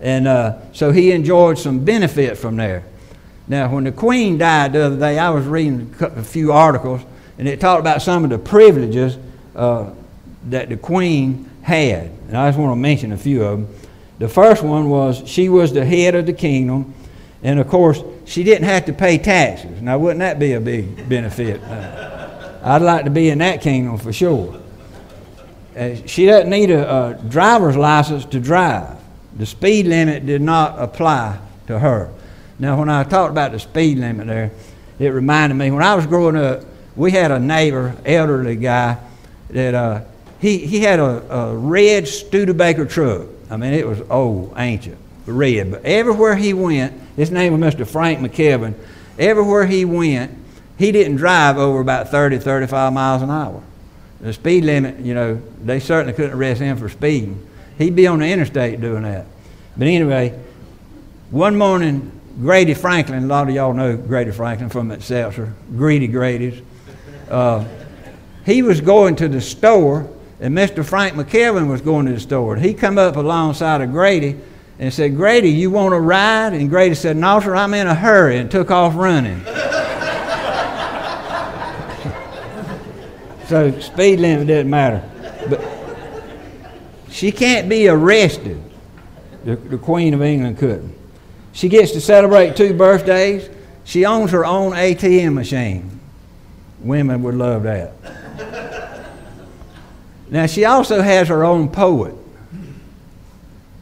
And 0.00 0.28
uh, 0.28 0.58
so 0.72 0.92
he 0.92 1.12
enjoyed 1.12 1.58
some 1.58 1.84
benefit 1.84 2.38
from 2.38 2.56
there. 2.56 2.84
Now, 3.48 3.72
when 3.72 3.84
the 3.84 3.92
queen 3.92 4.38
died 4.38 4.74
the 4.74 4.86
other 4.86 4.98
day, 4.98 5.18
I 5.18 5.30
was 5.30 5.46
reading 5.46 5.94
a 6.00 6.22
few 6.22 6.52
articles, 6.52 7.00
and 7.38 7.48
it 7.48 7.60
talked 7.60 7.80
about 7.80 8.02
some 8.02 8.22
of 8.24 8.30
the 8.30 8.38
privileges 8.38 9.16
uh, 9.56 9.90
that 10.50 10.68
the 10.68 10.76
queen 10.76 11.50
had. 11.62 12.10
And 12.28 12.36
I 12.36 12.48
just 12.48 12.58
want 12.58 12.72
to 12.72 12.76
mention 12.76 13.12
a 13.12 13.16
few 13.16 13.42
of 13.42 13.58
them. 13.58 13.74
The 14.18 14.28
first 14.28 14.62
one 14.62 14.90
was 14.90 15.22
she 15.26 15.48
was 15.48 15.72
the 15.72 15.84
head 15.84 16.14
of 16.14 16.26
the 16.26 16.32
kingdom, 16.32 16.94
and 17.42 17.60
of 17.60 17.68
course, 17.68 18.02
she 18.24 18.42
didn't 18.42 18.64
have 18.64 18.86
to 18.86 18.92
pay 18.92 19.18
taxes. 19.18 19.80
Now, 19.80 19.98
wouldn't 19.98 20.20
that 20.20 20.38
be 20.38 20.52
a 20.54 20.60
big 20.60 21.08
benefit? 21.08 21.62
Uh, 21.62 22.58
I'd 22.62 22.82
like 22.82 23.04
to 23.04 23.10
be 23.10 23.30
in 23.30 23.38
that 23.38 23.60
kingdom 23.60 23.98
for 23.98 24.12
sure. 24.12 24.60
Uh, 25.76 25.94
she 26.06 26.26
doesn't 26.26 26.50
need 26.50 26.70
a, 26.70 27.06
a 27.06 27.14
driver's 27.28 27.76
license 27.76 28.24
to 28.26 28.40
drive. 28.40 28.96
The 29.36 29.46
speed 29.46 29.86
limit 29.86 30.26
did 30.26 30.42
not 30.42 30.80
apply 30.80 31.38
to 31.68 31.78
her. 31.78 32.12
Now, 32.58 32.78
when 32.78 32.88
I 32.88 33.04
talked 33.04 33.30
about 33.30 33.52
the 33.52 33.60
speed 33.60 33.98
limit 33.98 34.26
there, 34.26 34.50
it 34.98 35.08
reminded 35.10 35.54
me 35.54 35.70
when 35.70 35.82
I 35.82 35.94
was 35.94 36.06
growing 36.06 36.36
up, 36.36 36.64
we 36.96 37.12
had 37.12 37.30
a 37.30 37.38
neighbor, 37.38 37.94
elderly 38.04 38.56
guy, 38.56 38.98
that 39.50 39.74
uh, 39.74 40.00
he, 40.40 40.58
he 40.58 40.80
had 40.80 40.98
a, 40.98 41.32
a 41.32 41.56
red 41.56 42.08
Studebaker 42.08 42.84
truck. 42.84 43.28
I 43.48 43.56
mean, 43.56 43.72
it 43.72 43.86
was 43.86 44.00
old, 44.10 44.54
ancient, 44.56 44.98
red. 45.32 45.70
But 45.70 45.84
everywhere 45.84 46.36
he 46.36 46.52
went, 46.52 46.92
his 47.16 47.30
name 47.30 47.58
was 47.58 47.74
Mr. 47.74 47.86
Frank 47.86 48.20
McKevin. 48.20 48.74
Everywhere 49.18 49.66
he 49.66 49.84
went, 49.84 50.36
he 50.78 50.92
didn't 50.92 51.16
drive 51.16 51.58
over 51.58 51.80
about 51.80 52.08
30, 52.08 52.38
35 52.38 52.92
miles 52.92 53.22
an 53.22 53.30
hour. 53.30 53.62
The 54.20 54.32
speed 54.32 54.64
limit, 54.64 54.98
you 55.00 55.14
know, 55.14 55.40
they 55.62 55.80
certainly 55.80 56.12
couldn't 56.12 56.36
arrest 56.36 56.60
him 56.60 56.76
for 56.76 56.88
speeding. 56.88 57.46
He'd 57.78 57.94
be 57.94 58.06
on 58.06 58.18
the 58.18 58.26
interstate 58.26 58.80
doing 58.80 59.02
that. 59.02 59.26
But 59.76 59.86
anyway, 59.86 60.38
one 61.30 61.56
morning, 61.56 62.12
Grady 62.40 62.74
Franklin, 62.74 63.24
a 63.24 63.26
lot 63.26 63.48
of 63.48 63.54
y'all 63.54 63.72
know 63.72 63.96
Grady 63.96 64.30
Franklin 64.30 64.68
from 64.70 65.00
Seltzer, 65.00 65.52
Greedy 65.76 66.06
Grady's. 66.06 66.62
Uh, 67.30 67.64
he 68.44 68.62
was 68.62 68.80
going 68.80 69.16
to 69.16 69.28
the 69.28 69.40
store, 69.40 70.08
and 70.40 70.56
Mr. 70.56 70.84
Frank 70.84 71.14
McKevin 71.14 71.68
was 71.68 71.80
going 71.80 72.06
to 72.06 72.12
the 72.12 72.20
store. 72.20 72.56
He 72.56 72.74
come 72.74 72.98
up 72.98 73.16
alongside 73.16 73.80
of 73.80 73.90
Grady 73.92 74.36
and 74.78 74.92
said, 74.92 75.16
Grady, 75.16 75.50
you 75.50 75.70
want 75.70 75.92
to 75.92 76.00
ride? 76.00 76.52
And 76.52 76.70
Grady 76.70 76.94
said, 76.94 77.16
No, 77.16 77.40
sir, 77.40 77.54
I'm 77.54 77.74
in 77.74 77.86
a 77.86 77.94
hurry, 77.94 78.38
and 78.38 78.50
took 78.50 78.70
off 78.70 78.94
running. 78.94 79.44
so 83.48 83.78
speed 83.80 84.20
limit 84.20 84.46
doesn't 84.46 84.70
matter. 84.70 85.08
But 85.48 85.64
she 87.10 87.32
can't 87.32 87.68
be 87.68 87.88
arrested. 87.88 88.62
The, 89.44 89.56
the 89.56 89.78
Queen 89.78 90.14
of 90.14 90.22
England 90.22 90.58
couldn't. 90.58 90.96
She 91.52 91.68
gets 91.68 91.92
to 91.92 92.00
celebrate 92.00 92.54
two 92.54 92.74
birthdays. 92.74 93.48
She 93.84 94.04
owns 94.04 94.30
her 94.30 94.44
own 94.44 94.72
ATM 94.72 95.34
machine. 95.34 95.98
Women 96.80 97.22
would 97.24 97.34
love 97.34 97.64
that. 97.64 97.94
now, 100.30 100.46
she 100.46 100.64
also 100.64 101.00
has 101.00 101.28
her 101.28 101.44
own 101.44 101.68
poet. 101.68 102.14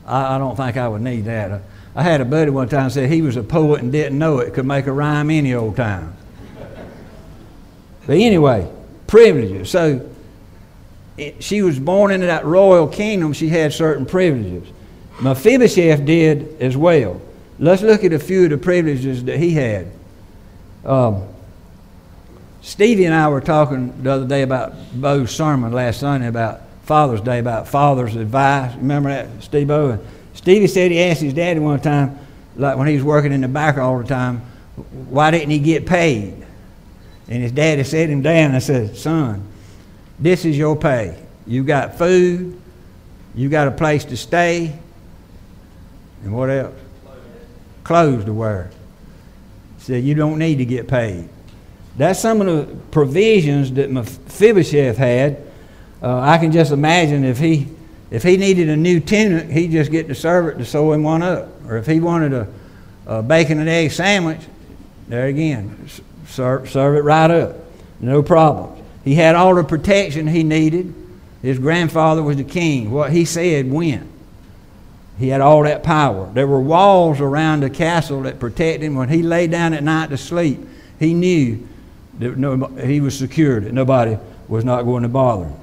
I, 0.07 0.37
I 0.37 0.39
don't 0.39 0.57
think 0.57 0.77
I 0.77 0.89
would 0.89 1.03
need 1.03 1.25
that. 1.27 1.63
I 1.95 2.03
had 2.03 2.21
a 2.21 2.25
buddy 2.25 2.51
one 2.51 2.69
time 2.69 2.91
say 2.91 3.09
he 3.09 3.23
was 3.23 3.37
a 3.37 3.43
poet 3.43 3.83
and 3.83 3.91
didn't 3.91 4.19
know 4.19 4.39
it, 4.39 4.55
could 4.55 4.67
make 4.67 4.87
a 4.87 4.93
rhyme 4.93 5.31
any 5.31 5.55
old 5.55 5.77
time. 5.77 6.15
But 8.07 8.19
anyway, 8.19 8.71
privileges. 9.07 9.71
So 9.71 10.09
it, 11.17 11.43
she 11.43 11.63
was 11.63 11.79
born 11.79 12.13
into 12.13 12.27
that 12.27 12.45
royal 12.45 12.87
kingdom, 12.87 13.33
she 13.33 13.49
had 13.49 13.73
certain 13.73 14.07
privileges. 14.07 14.69
Mephibosheth 15.21 16.05
did 16.05 16.61
as 16.61 16.77
well. 16.77 17.21
Let's 17.59 17.83
look 17.83 18.05
at 18.05 18.13
a 18.13 18.19
few 18.19 18.45
of 18.45 18.51
the 18.51 18.59
privileges 18.59 19.25
that 19.25 19.39
he 19.39 19.53
had. 19.53 19.91
Um, 20.85 21.27
Stevie 22.61 23.07
and 23.07 23.15
I 23.15 23.29
were 23.29 23.41
talking 23.41 24.03
the 24.03 24.13
other 24.13 24.27
day 24.27 24.43
about 24.43 24.75
Bo's 24.93 25.35
sermon 25.35 25.73
last 25.73 26.01
Sunday 26.01 26.27
about 26.27 26.61
Father's 26.87 27.21
Day 27.21 27.41
about 27.41 27.67
father's 27.67 28.15
advice. 28.15 28.73
Remember 28.77 29.09
that, 29.09 29.43
Steve 29.43 29.69
O? 29.73 29.99
Stevie 30.35 30.69
said 30.69 30.93
he 30.93 31.03
asked 31.03 31.21
his 31.21 31.35
daddy 31.35 31.59
one 31.59 31.81
time, 31.81 32.17
like 32.55 32.79
when 32.79 32.87
he 32.87 32.95
was 32.95 33.03
working 33.03 33.33
in 33.33 33.41
the 33.41 33.49
back 33.49 33.77
all 33.77 33.99
the 33.99 34.07
time, 34.07 34.39
why 35.09 35.33
didn't 35.33 35.51
he 35.51 35.59
get 35.59 35.85
paid? 35.85 36.47
And 37.29 37.43
his 37.43 37.51
daddy 37.51 37.83
sat 37.83 38.09
him 38.09 38.23
down 38.23 38.53
and 38.53 38.63
said, 38.63 38.97
Son, 38.97 39.45
this 40.21 40.45
is 40.45 40.57
your 40.57 40.77
pay. 40.77 41.21
You 41.45 41.65
got 41.65 41.99
food, 41.99 42.61
you 43.35 43.49
got 43.49 43.67
a 43.67 43.73
place 43.73 44.05
to 44.05 44.17
stay, 44.17 44.79
and 46.23 46.33
what 46.33 46.51
else? 46.51 46.75
Clothes 47.83 48.25
to 48.27 48.33
wear. 48.33 48.71
Said, 49.79 50.05
You 50.05 50.15
don't 50.15 50.39
need 50.39 50.57
to 50.57 50.65
get 50.65 50.87
paid. 50.87 51.29
That's 51.97 52.21
some 52.21 52.41
of 52.41 52.47
the 52.47 52.77
provisions 52.93 53.73
that 53.73 53.91
Mephibosheth 53.91 54.97
had 54.97 55.47
uh, 56.03 56.21
I 56.21 56.39
can 56.39 56.53
just 56.53 56.73
imagine 56.73 57.25
if 57.25 57.39
he 57.39 57.69
if 58.11 58.23
he 58.23 58.37
needed 58.37 58.69
a 58.69 58.77
new 58.77 59.01
tunic, 59.01 59.51
he'd 59.51 59.73
just 59.73 59.91
get 59.91 60.07
the 60.07 60.15
servant 60.15 60.59
to 60.59 60.65
sew 60.65 60.93
him 60.93 61.03
one 61.03 61.23
up. 61.23 61.49
Or 61.69 61.77
if 61.77 61.87
he 61.87 61.99
wanted 61.99 62.33
a, 62.33 62.49
a 63.07 63.23
bacon 63.23 63.59
and 63.59 63.69
egg 63.69 63.91
sandwich, 63.91 64.41
there 65.09 65.27
again, 65.27 65.89
serve, 66.29 66.71
serve 66.71 66.97
it 66.97 67.01
right 67.01 67.31
up. 67.31 67.57
No 68.01 68.23
problem. 68.23 68.81
He 69.05 69.15
had 69.15 69.35
all 69.35 69.55
the 69.55 69.65
protection 69.65 70.27
he 70.27 70.45
needed. 70.45 70.95
His 71.43 71.59
grandfather 71.59 72.23
was 72.23 72.37
the 72.37 72.45
king. 72.45 72.91
What 72.91 73.13
he 73.13 73.25
said 73.25 73.71
went. 73.71 74.09
He 75.19 75.29
had 75.29 75.41
all 75.41 75.63
that 75.63 75.83
power. 75.83 76.31
There 76.33 76.47
were 76.47 76.61
walls 76.61 77.21
around 77.21 77.61
the 77.61 77.71
castle 77.71 78.23
that 78.23 78.39
protected 78.39 78.83
him. 78.83 78.97
When 78.97 79.09
he 79.09 79.23
lay 79.23 79.47
down 79.47 79.73
at 79.73 79.83
night 79.83 80.11
to 80.11 80.19
sleep, 80.19 80.61
he 80.99 81.15
knew 81.15 81.67
that 82.19 82.37
no, 82.37 82.67
he 82.67 83.01
was 83.01 83.19
secured, 83.19 83.65
that 83.65 83.73
nobody 83.73 84.19
was 84.47 84.65
not 84.65 84.83
going 84.83 85.03
to 85.05 85.09
bother 85.09 85.47
him. 85.47 85.57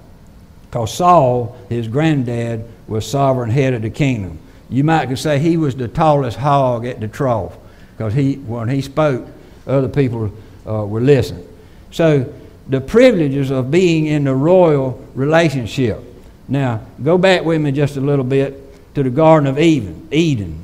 Because 0.74 0.92
Saul, 0.92 1.56
his 1.70 1.88
granddad, 1.88 2.68
was 2.88 3.08
sovereign 3.08 3.52
head 3.52 3.76
of 3.76 3.84
the 3.84 3.92
kingdom. 3.92 4.40
You 4.72 4.84
might 4.84 5.06
could 5.06 5.20
say 5.20 5.38
he 5.38 5.56
was 5.56 5.76
the 5.76 5.88
tallest 5.88 6.36
hog 6.36 6.88
at 6.88 7.00
the 7.00 7.08
trough 7.08 7.56
because 7.96 8.16
he, 8.16 8.38
when 8.38 8.70
he 8.70 8.82
spoke, 8.82 9.28
other 9.68 9.88
people 9.88 10.34
uh, 10.68 10.84
were 10.84 11.00
listening. 11.00 11.48
So 11.92 12.34
the 12.68 12.82
privileges 12.82 13.52
of 13.52 13.70
being 13.70 14.08
in 14.08 14.24
the 14.24 14.34
royal 14.34 15.00
relationship. 15.14 16.00
Now, 16.48 16.82
go 17.04 17.20
back 17.20 17.46
with 17.46 17.62
me 17.62 17.72
just 17.72 17.96
a 17.98 18.02
little 18.02 18.26
bit 18.26 18.96
to 18.96 19.04
the 19.04 19.12
Garden 19.12 19.46
of 19.46 19.60
Eden. 19.60 20.08
Eden. 20.10 20.60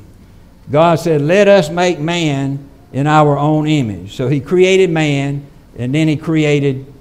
God 0.71 0.99
said, 0.99 1.21
Let 1.21 1.47
us 1.47 1.69
make 1.69 1.99
man 1.99 2.67
in 2.93 3.05
our 3.05 3.37
own 3.37 3.67
image. 3.67 4.15
So 4.15 4.27
he 4.27 4.39
created 4.39 4.89
man, 4.89 5.45
and 5.77 5.93
then 5.93 6.07
he 6.07 6.15
created 6.15 6.91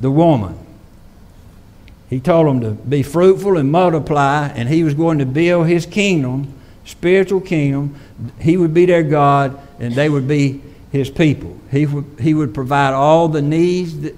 the 0.00 0.10
woman. 0.10 0.58
He 2.08 2.20
told 2.20 2.46
them 2.46 2.60
to 2.60 2.70
be 2.70 3.02
fruitful 3.02 3.58
and 3.58 3.70
multiply, 3.70 4.48
and 4.48 4.68
he 4.68 4.82
was 4.82 4.94
going 4.94 5.18
to 5.18 5.26
build 5.26 5.66
his 5.66 5.84
kingdom, 5.84 6.54
spiritual 6.84 7.40
kingdom. 7.40 7.96
He 8.40 8.56
would 8.56 8.72
be 8.72 8.86
their 8.86 9.02
God, 9.02 9.60
and 9.78 9.94
they 9.94 10.08
would 10.08 10.26
be 10.26 10.62
his 10.90 11.10
people. 11.10 11.58
He 11.70 11.84
would, 11.84 12.06
he 12.18 12.32
would 12.32 12.54
provide 12.54 12.94
all 12.94 13.28
the 13.28 13.42
needs, 13.42 14.00
that, 14.00 14.16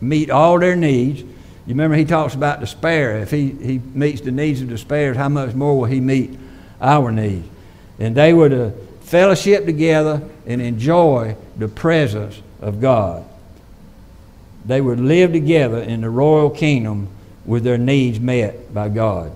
meet 0.00 0.30
all 0.30 0.60
their 0.60 0.76
needs. 0.76 1.20
You 1.20 1.74
remember 1.74 1.96
he 1.96 2.04
talks 2.04 2.34
about 2.34 2.60
despair. 2.60 3.18
If 3.18 3.32
he, 3.32 3.50
he 3.50 3.80
meets 3.94 4.20
the 4.20 4.30
needs 4.30 4.62
of 4.62 4.68
despair, 4.68 5.12
how 5.14 5.28
much 5.28 5.54
more 5.54 5.76
will 5.76 5.86
he 5.86 6.00
meet 6.00 6.38
our 6.80 7.10
needs? 7.10 7.46
And 7.98 8.14
they 8.14 8.32
would 8.32 8.52
uh, 8.52 8.70
fellowship 9.00 9.66
together 9.66 10.22
and 10.46 10.62
enjoy 10.62 11.36
the 11.56 11.66
presence 11.66 12.40
of 12.60 12.80
God 12.80 13.27
they 14.68 14.82
would 14.82 15.00
live 15.00 15.32
together 15.32 15.78
in 15.78 16.02
the 16.02 16.10
royal 16.10 16.50
kingdom 16.50 17.08
with 17.46 17.64
their 17.64 17.78
needs 17.78 18.20
met 18.20 18.72
by 18.72 18.90
God. 18.90 19.32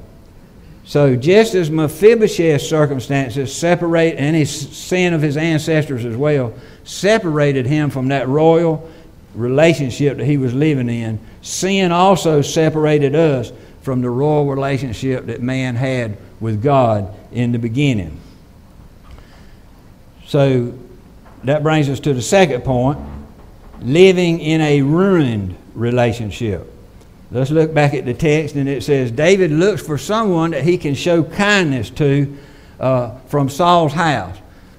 So 0.85 1.17
just 1.17 1.55
as 1.55 1.71
Mephibosheth's 1.71 2.69
circumstances 2.69 3.55
separate, 3.55 4.17
and 4.19 4.37
his 4.37 4.51
sin 4.77 5.15
of 5.15 5.23
his 5.23 5.39
ancestors 5.39 6.05
as 6.05 6.17
well, 6.17 6.53
separated 6.85 7.65
him 7.65 7.89
from 7.89 8.09
that 8.09 8.29
royal 8.29 8.91
relationship 9.35 10.19
that 10.19 10.27
he 10.27 10.37
was 10.37 10.53
living 10.53 10.91
in, 10.91 11.19
sin 11.41 11.93
also 11.93 12.43
separated 12.43 13.15
us 13.15 13.53
from 13.81 14.03
the 14.03 14.11
royal 14.11 14.47
relationship 14.47 15.27
that 15.27 15.41
man 15.41 15.77
had 15.77 16.19
with 16.41 16.63
God 16.63 17.15
in 17.33 17.53
the 17.53 17.59
beginning. 17.59 18.21
So 20.27 20.75
that 21.45 21.63
brings 21.63 21.89
us 21.89 22.01
to 22.01 22.13
the 22.13 22.21
second 22.21 22.65
point 22.65 22.99
living 23.83 24.41
in 24.41 24.61
a 24.61 24.83
ruined 24.83 25.57
relationship. 25.75 26.73
Let's 27.31 27.51
look 27.51 27.73
back 27.73 27.95
at 27.95 28.05
the 28.05 28.15
text, 28.15 28.57
and 28.57 28.69
it 28.69 28.83
says 28.83 29.11
David 29.11 29.51
looks 29.51 29.85
for 29.85 29.97
someone 29.97 30.51
that 30.51 30.65
he 30.65 30.77
can 30.77 30.95
show 30.95 31.23
kindness 31.23 31.89
to 31.91 32.37
uh, 32.79 33.19
from 33.29 33.49
Saul's 33.49 33.93
house. 33.93 34.37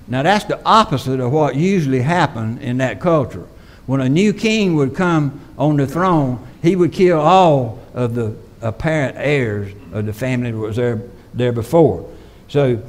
Now, 0.08 0.22
that's 0.22 0.46
the 0.46 0.64
opposite 0.66 1.20
of 1.20 1.32
what 1.32 1.56
usually 1.56 2.02
happened 2.02 2.62
in 2.62 2.78
that 2.78 3.00
culture. 3.00 3.48
When 3.86 4.02
a 4.02 4.10
new 4.10 4.34
king 4.34 4.76
would 4.76 4.96
come 4.96 5.42
on 5.58 5.78
the 5.78 5.88
throne, 5.88 6.46
he 6.62 6.76
would 6.76 6.92
kill 6.92 7.20
all 7.20 7.80
of 7.94 8.16
the 8.16 8.36
apparent 8.62 9.16
heirs 9.18 9.74
of 9.92 10.06
the 10.06 10.14
family 10.14 10.52
that 10.52 10.58
was 10.58 10.76
there, 10.76 11.02
there 11.34 11.52
before. 11.52 12.10
So, 12.48 12.82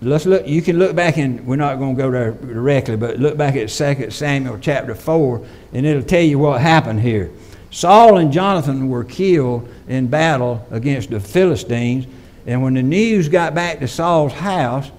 let's 0.00 0.26
look. 0.26 0.46
You 0.46 0.62
can 0.62 0.78
look 0.78 0.94
back, 0.94 1.16
and 1.16 1.46
we're 1.46 1.56
not 1.56 1.78
going 1.78 1.96
to 1.96 2.02
go 2.02 2.10
there 2.10 2.32
directly, 2.32 2.96
but 2.96 3.18
look 3.18 3.36
back 3.36 3.56
at 3.56 3.68
2 3.68 4.10
Samuel 4.10 4.58
chapter 4.60 4.94
4, 4.94 5.46
and 5.72 5.86
it'll 5.86 6.02
tell 6.02 6.22
you 6.22 6.38
what 6.38 6.60
happened 6.60 7.00
here. 7.00 7.30
Saul 7.70 8.18
and 8.18 8.32
Jonathan 8.32 8.88
were 8.88 9.04
killed 9.04 9.68
in 9.88 10.06
battle 10.06 10.66
against 10.70 11.10
the 11.10 11.20
Philistines. 11.20 12.06
And 12.46 12.62
when 12.62 12.74
the 12.74 12.82
news 12.82 13.28
got 13.28 13.54
back 13.54 13.80
to 13.80 13.88
Saul's 13.88 14.32
house, 14.32 14.90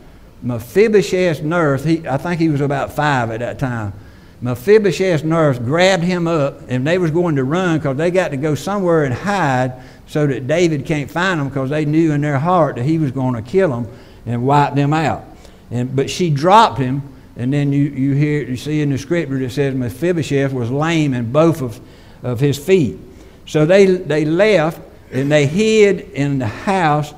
Mephibosheth's 0.43 1.41
nurse, 1.41 1.83
he, 1.83 2.07
I 2.07 2.17
think 2.17 2.39
he 2.39 2.49
was 2.49 2.61
about 2.61 2.93
five 2.93 3.31
at 3.31 3.39
that 3.39 3.57
time, 3.57 3.93
Mephibosheth's 4.41 5.23
nurse 5.23 5.57
grabbed 5.57 6.03
him 6.03 6.27
up 6.27 6.61
and 6.69 6.87
they 6.87 6.97
was 6.97 7.11
going 7.11 7.35
to 7.35 7.43
run 7.43 7.77
because 7.77 7.97
they 7.97 8.09
got 8.11 8.29
to 8.31 8.37
go 8.37 8.55
somewhere 8.55 9.03
and 9.03 9.13
hide 9.13 9.81
so 10.07 10.25
that 10.27 10.47
David 10.47 10.85
can't 10.85 11.11
find 11.11 11.39
them 11.39 11.49
because 11.49 11.69
they 11.69 11.83
knew 11.83 12.13
in 12.13 12.21
their 12.21 12.39
heart 12.39 12.77
that 12.77 12.85
he 12.85 12.97
was 12.97 13.11
going 13.11 13.33
to 13.33 13.41
kill 13.41 13.69
them 13.69 13.87
and 14.29 14.43
wipe 14.45 14.75
them 14.75 14.93
out. 14.93 15.25
And, 15.71 15.95
but 15.95 16.09
she 16.09 16.29
dropped 16.29 16.79
him 16.79 17.01
and 17.35 17.53
then 17.53 17.71
you, 17.71 17.83
you 17.83 18.13
hear 18.13 18.43
you 18.43 18.57
see 18.57 18.81
in 18.81 18.89
the 18.89 18.97
scripture 18.97 19.39
that 19.39 19.51
says 19.51 19.73
Mephibosheth 19.73 20.51
was 20.51 20.69
lame 20.69 21.13
in 21.13 21.31
both 21.31 21.61
of 21.61 21.79
of 22.23 22.39
his 22.39 22.57
feet. 22.57 22.97
So 23.45 23.65
they, 23.65 23.85
they 23.85 24.25
left 24.25 24.81
and 25.11 25.31
they 25.31 25.45
hid 25.45 26.01
in 26.11 26.39
the 26.39 26.47
house, 26.47 27.13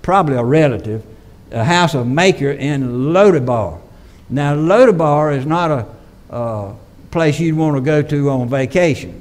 probably 0.00 0.36
a 0.36 0.44
relative, 0.44 1.04
a 1.50 1.64
house 1.64 1.94
of 1.94 2.06
Machir 2.06 2.52
in 2.52 3.12
Lo-debar. 3.12 3.80
Now, 4.30 4.54
Lo-debar 4.54 5.32
is 5.32 5.44
not 5.44 5.70
a, 5.70 5.86
a 6.34 6.74
place 7.10 7.38
you'd 7.38 7.56
want 7.56 7.76
to 7.76 7.82
go 7.82 8.00
to 8.02 8.30
on 8.30 8.48
vacation. 8.48 9.20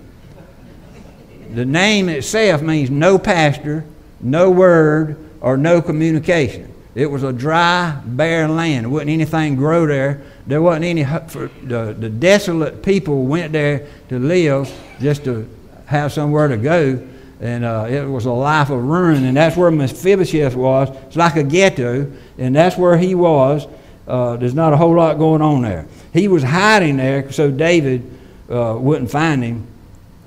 The 1.53 1.65
name 1.65 2.07
itself 2.07 2.61
means 2.61 2.89
no 2.89 3.19
pasture, 3.19 3.83
no 4.21 4.49
word, 4.49 5.17
or 5.41 5.57
no 5.57 5.81
communication. 5.81 6.70
It 6.93 7.10
was 7.10 7.24
a 7.24 7.31
dry, 7.31 8.01
barren 8.05 8.55
land. 8.55 8.83
There 8.83 8.89
wasn't 8.89 9.12
anything 9.12 9.55
grow 9.55 9.86
there. 9.86 10.24
There 10.45 10.62
wasn't 10.62 10.86
any. 10.86 11.05
For 11.05 11.50
the, 11.63 11.95
the 11.98 12.10
desolate 12.10 12.83
people 12.83 13.25
went 13.25 13.53
there 13.53 13.88
to 14.10 14.19
live 14.19 14.74
just 15.00 15.24
to 15.24 15.48
have 15.86 16.12
somewhere 16.12 16.50
to 16.50 16.57
go. 16.57 17.07
And 17.39 17.63
uh, 17.63 17.88
it 17.89 18.05
was 18.05 18.25
a 18.25 18.31
life 18.31 18.69
of 18.69 18.83
ruin. 18.83 19.24
And 19.24 19.38
that's 19.38 19.55
where 19.55 19.71
Mephibosheth 19.71 20.53
was. 20.55 20.89
It's 21.07 21.15
like 21.15 21.38
a 21.38 21.43
ghetto. 21.43 22.12
And 22.38 22.55
that's 22.55 22.77
where 22.77 22.98
he 22.98 23.15
was. 23.15 23.67
Uh, 24.05 24.36
there's 24.36 24.53
not 24.53 24.74
a 24.74 24.77
whole 24.77 24.95
lot 24.95 25.17
going 25.17 25.41
on 25.41 25.62
there. 25.62 25.88
He 26.13 26.27
was 26.27 26.43
hiding 26.43 26.98
there 26.98 27.31
so 27.31 27.50
David 27.50 28.03
uh, 28.50 28.75
wouldn't 28.77 29.10
find 29.10 29.41
him 29.43 29.65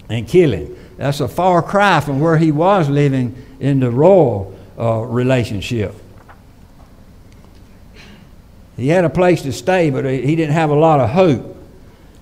and 0.09 0.27
kill 0.27 0.53
him. 0.53 0.77
That's 0.97 1.21
a 1.21 1.29
far 1.29 1.61
cry 1.61 2.01
from 2.01 2.21
where 2.21 2.39
he 2.39 2.53
was 2.53 2.89
living 2.89 3.37
in 3.61 3.81
the 3.81 3.91
royal 3.91 4.57
uh, 4.79 5.01
relationship. 5.01 5.95
He 8.77 8.89
had 8.89 9.05
a 9.05 9.11
place 9.11 9.43
to 9.43 9.53
stay, 9.53 9.91
but 9.91 10.05
he 10.05 10.35
didn't 10.35 10.55
have 10.55 10.71
a 10.71 10.75
lot 10.75 11.01
of 11.01 11.11
hope. 11.11 11.57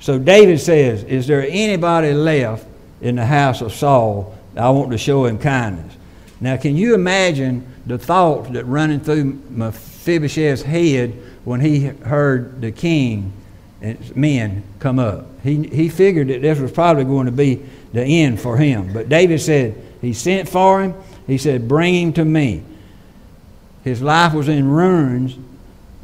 So 0.01 0.19
David 0.19 0.61
says, 0.61 1.05
Is 1.05 1.27
there 1.27 1.47
anybody 1.49 2.13
left 2.13 2.67
in 3.01 3.17
the 3.17 3.25
house 3.25 3.61
of 3.61 3.73
Saul 3.73 4.37
I 4.57 4.69
want 4.71 4.91
to 4.91 4.99
show 4.99 5.25
him 5.25 5.39
kindness? 5.39 5.97
Now, 6.41 6.57
can 6.57 6.77
you 6.77 6.95
imagine 6.95 7.67
the 7.87 7.99
thoughts 7.99 8.51
that 8.51 8.65
running 8.65 9.01
through 9.01 9.41
Mephibosheth's 9.49 10.63
head 10.63 11.13
when 11.45 11.61
he 11.61 11.85
heard 11.87 12.61
the 12.61 12.73
king 12.73 13.33
and 13.81 14.17
men 14.17 14.65
come 14.81 14.99
up? 14.99 15.27
He, 15.43 15.69
he 15.69 15.89
figured 15.89 16.29
that 16.29 16.43
this 16.43 16.59
was 16.59 16.73
probably 16.73 17.05
going 17.05 17.27
to 17.27 17.33
be 17.33 17.63
the 17.93 18.03
end 18.03 18.41
for 18.41 18.57
him. 18.57 18.93
But 18.93 19.09
David 19.09 19.41
said, 19.41 19.81
He 20.01 20.13
sent 20.13 20.49
for 20.49 20.83
him. 20.83 20.95
He 21.27 21.39
said, 21.39 21.69
Bring 21.69 21.95
him 21.95 22.13
to 22.15 22.25
me. 22.25 22.65
His 23.85 24.03
life 24.03 24.35
was 24.35 24.49
in 24.49 24.69
ruins, 24.69 25.37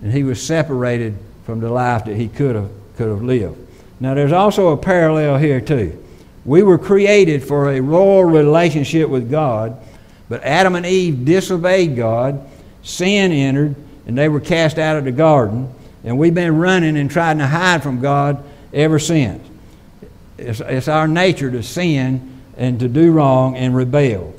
and 0.02 0.12
he 0.12 0.24
was 0.24 0.40
separated 0.40 1.16
from 1.44 1.60
the 1.60 1.70
life 1.70 2.04
that 2.04 2.16
he 2.16 2.28
could 2.28 2.54
have, 2.54 2.70
could 2.96 3.08
have 3.08 3.22
lived. 3.22 3.56
Now, 4.00 4.14
there's 4.14 4.32
also 4.32 4.68
a 4.68 4.76
parallel 4.76 5.38
here, 5.38 5.60
too. 5.60 6.04
We 6.44 6.62
were 6.62 6.78
created 6.78 7.42
for 7.42 7.70
a 7.70 7.80
royal 7.80 8.24
relationship 8.24 9.08
with 9.08 9.30
God, 9.30 9.76
but 10.28 10.42
Adam 10.44 10.76
and 10.76 10.86
Eve 10.86 11.24
disobeyed 11.24 11.96
God, 11.96 12.48
sin 12.82 13.32
entered, 13.32 13.74
and 14.06 14.16
they 14.16 14.28
were 14.28 14.40
cast 14.40 14.78
out 14.78 14.96
of 14.96 15.04
the 15.04 15.12
garden, 15.12 15.72
and 16.04 16.16
we've 16.16 16.34
been 16.34 16.56
running 16.56 16.96
and 16.96 17.10
trying 17.10 17.38
to 17.38 17.46
hide 17.46 17.82
from 17.82 18.00
God 18.00 18.42
ever 18.72 18.98
since. 18.98 19.46
It's, 20.38 20.60
it's 20.60 20.88
our 20.88 21.08
nature 21.08 21.50
to 21.50 21.62
sin 21.62 22.40
and 22.56 22.80
to 22.80 22.88
do 22.88 23.12
wrong 23.12 23.56
and 23.56 23.74
rebel. 23.74 24.34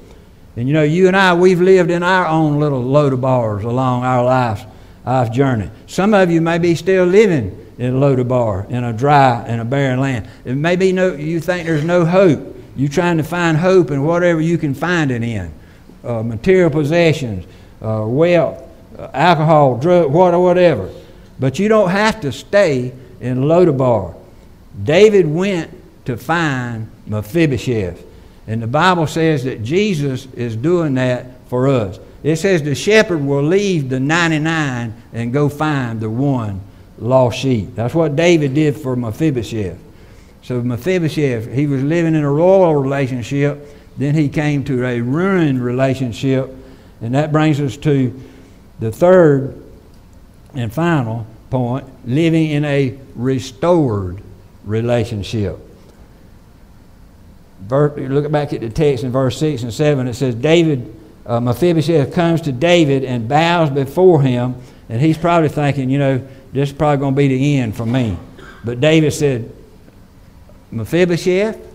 And 0.56 0.68
you 0.68 0.74
know, 0.74 0.84
you 0.84 1.08
and 1.08 1.16
I, 1.16 1.34
we've 1.36 1.62
lived 1.62 1.92
in 1.92 2.04
our 2.04 2.26
own 2.26 2.60
little 2.60 2.82
Lo-debars 2.82 3.64
along 3.64 4.04
our 4.04 4.24
life, 4.24 4.66
life 5.10 5.32
journey. 5.32 5.72
Some 5.88 6.14
of 6.14 6.30
you 6.30 6.40
may 6.40 6.60
be 6.60 6.76
still 6.76 7.06
living 7.06 7.66
in 7.80 8.00
Lo-debar, 8.00 8.68
in 8.70 8.84
a 8.84 8.94
dry 8.94 9.44
and 9.48 9.60
a 9.60 9.66
barren 9.66 10.00
land. 10.00 10.30
It 10.46 10.56
may 10.56 10.76
be 10.76 10.92
no, 10.92 11.16
you 11.16 11.40
think 11.40 11.66
there's 11.66 11.84
no 11.84 12.06
hope. 12.06 12.56
You're 12.76 12.90
trying 12.90 13.18
to 13.18 13.24
find 13.24 13.58
hope 13.58 13.90
in 13.90 14.04
whatever 14.04 14.40
you 14.40 14.60
can 14.60 14.76
find 14.76 15.10
it 15.10 15.24
in 15.24 15.52
uh, 16.04 16.22
material 16.22 16.70
possessions, 16.70 17.46
uh, 17.82 18.06
wealth, 18.06 18.62
uh, 19.00 19.10
alcohol, 19.14 19.78
drug, 19.78 20.12
whatever. 20.12 20.92
But 21.40 21.58
you 21.58 21.70
don't 21.70 21.90
have 21.90 22.22
to 22.22 22.32
stay 22.32 22.94
in 23.20 23.48
Lo-debar. 23.48 24.16
David 24.84 25.26
went 25.26 25.72
to 26.06 26.18
find 26.18 26.88
Mephibosheth. 27.08 28.06
And 28.46 28.62
the 28.62 28.68
Bible 28.68 29.08
says 29.08 29.44
that 29.46 29.64
Jesus 29.64 30.28
is 30.34 30.56
doing 30.56 30.94
that 30.96 31.26
for 31.48 31.68
us. 31.68 32.00
It 32.22 32.36
says 32.36 32.64
the 32.64 32.76
shepherd 32.76 33.24
will 33.24 33.44
leave 33.44 33.90
the 33.90 34.00
99 34.00 34.94
and 35.14 35.34
go 35.34 35.48
find 35.48 36.02
the 36.02 36.10
one 36.10 36.62
lost 36.98 37.40
sheep. 37.40 37.76
That's 37.76 37.96
what 37.96 38.16
David 38.16 38.54
did 38.54 38.76
for 38.76 38.96
Mephibosheth. 38.96 39.78
So 40.42 40.62
Mephibosheth, 40.62 41.52
he 41.52 41.68
was 41.68 41.84
living 41.84 42.16
in 42.16 42.24
a 42.24 42.32
royal 42.32 42.76
relationship. 42.76 43.68
Then 43.98 44.16
he 44.16 44.28
came 44.30 44.64
to 44.66 44.86
a 44.86 45.00
ruined 45.00 45.64
relationship. 45.64 46.54
And 47.02 47.16
that 47.16 47.32
brings 47.32 47.62
us 47.62 47.78
to 47.78 48.20
the 48.80 48.92
third 48.92 49.62
and 50.54 50.74
final 50.74 51.26
point 51.50 51.86
living 52.06 52.50
in 52.50 52.66
a 52.66 52.98
restored 53.16 54.22
relationship. 54.66 55.58
Look 57.70 58.32
back 58.32 58.54
at 58.54 58.62
the 58.62 58.70
text 58.70 59.04
in 59.04 59.12
verse 59.12 59.38
6 59.40 59.64
and 59.64 59.74
7. 59.74 60.08
It 60.08 60.16
says, 60.16 60.36
David, 60.36 60.99
uh, 61.26 61.40
Mephibosheth 61.40 62.14
comes 62.14 62.42
to 62.42 62.52
David 62.52 63.04
and 63.04 63.28
bows 63.28 63.70
before 63.70 64.22
him. 64.22 64.56
And 64.90 65.00
he's 65.00 65.18
probably 65.18 65.50
thinking, 65.50 65.90
you 65.90 66.00
know, 66.00 66.28
this 66.52 66.70
is 66.70 66.76
probably 66.76 66.98
going 66.98 67.14
to 67.14 67.18
be 67.18 67.28
the 67.28 67.58
end 67.58 67.76
for 67.76 67.86
me. 67.86 68.18
But 68.64 68.82
David 68.82 69.12
said, 69.12 69.52
Mephibosheth? 70.72 71.68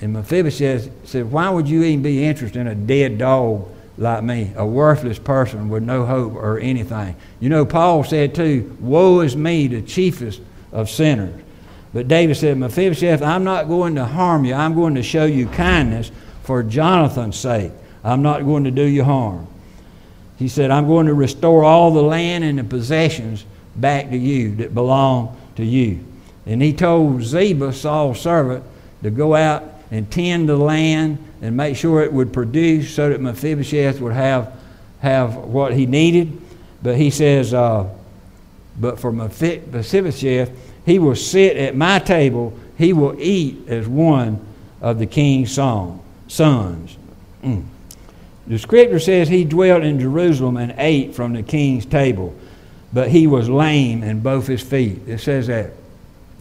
And 0.00 0.12
Mephibosheth 0.12 1.08
said, 1.08 1.30
Why 1.30 1.50
would 1.50 1.68
you 1.68 1.82
even 1.82 2.02
be 2.02 2.24
interested 2.24 2.60
in 2.60 2.68
a 2.68 2.74
dead 2.74 3.18
dog 3.18 3.68
like 3.98 4.22
me, 4.22 4.52
a 4.56 4.64
worthless 4.64 5.18
person 5.18 5.68
with 5.68 5.82
no 5.82 6.06
hope 6.06 6.34
or 6.34 6.58
anything? 6.58 7.16
You 7.38 7.50
know, 7.50 7.66
Paul 7.66 8.04
said 8.04 8.34
too, 8.34 8.76
Woe 8.80 9.20
is 9.20 9.36
me, 9.36 9.66
the 9.66 9.82
chiefest 9.82 10.40
of 10.72 10.88
sinners. 10.88 11.42
But 11.92 12.08
David 12.08 12.36
said, 12.36 12.56
Mephibosheth, 12.56 13.20
I'm 13.20 13.44
not 13.44 13.66
going 13.66 13.96
to 13.96 14.04
harm 14.04 14.44
you. 14.44 14.54
I'm 14.54 14.74
going 14.74 14.94
to 14.94 15.02
show 15.02 15.24
you 15.24 15.46
kindness 15.48 16.12
for 16.50 16.64
Jonathan's 16.64 17.38
sake. 17.38 17.70
I'm 18.02 18.22
not 18.22 18.44
going 18.44 18.64
to 18.64 18.72
do 18.72 18.82
you 18.82 19.04
harm. 19.04 19.46
He 20.36 20.48
said, 20.48 20.72
I'm 20.72 20.88
going 20.88 21.06
to 21.06 21.14
restore 21.14 21.62
all 21.62 21.92
the 21.92 22.02
land 22.02 22.42
and 22.42 22.58
the 22.58 22.64
possessions 22.64 23.44
back 23.76 24.10
to 24.10 24.16
you 24.16 24.56
that 24.56 24.74
belong 24.74 25.40
to 25.54 25.64
you. 25.64 26.04
And 26.46 26.60
he 26.60 26.72
told 26.72 27.22
Ziba, 27.22 27.72
Saul's 27.72 28.20
servant, 28.20 28.64
to 29.04 29.10
go 29.10 29.36
out 29.36 29.62
and 29.92 30.10
tend 30.10 30.48
the 30.48 30.56
land 30.56 31.24
and 31.40 31.56
make 31.56 31.76
sure 31.76 32.02
it 32.02 32.12
would 32.12 32.32
produce 32.32 32.92
so 32.92 33.10
that 33.10 33.20
Mephibosheth 33.20 34.00
would 34.00 34.14
have, 34.14 34.52
have 34.98 35.36
what 35.36 35.72
he 35.72 35.86
needed. 35.86 36.36
But 36.82 36.96
he 36.96 37.10
says, 37.10 37.54
uh, 37.54 37.88
but 38.76 38.98
for 38.98 39.12
Mephibosheth, 39.12 40.50
he 40.84 40.98
will 40.98 41.14
sit 41.14 41.56
at 41.56 41.76
my 41.76 42.00
table, 42.00 42.58
he 42.76 42.92
will 42.92 43.14
eat 43.20 43.68
as 43.68 43.86
one 43.86 44.44
of 44.80 44.98
the 44.98 45.06
king's 45.06 45.52
son, 45.52 45.99
sons. 46.30 46.96
Mm. 47.42 47.64
The 48.46 48.58
scripture 48.58 48.98
says 48.98 49.28
he 49.28 49.44
dwelt 49.44 49.82
in 49.82 50.00
Jerusalem 50.00 50.56
and 50.56 50.74
ate 50.78 51.14
from 51.14 51.34
the 51.34 51.42
king's 51.42 51.84
table, 51.84 52.34
but 52.92 53.10
he 53.10 53.26
was 53.26 53.48
lame 53.48 54.02
in 54.02 54.20
both 54.20 54.46
his 54.46 54.62
feet. 54.62 55.00
It 55.06 55.18
says 55.18 55.48
that 55.48 55.72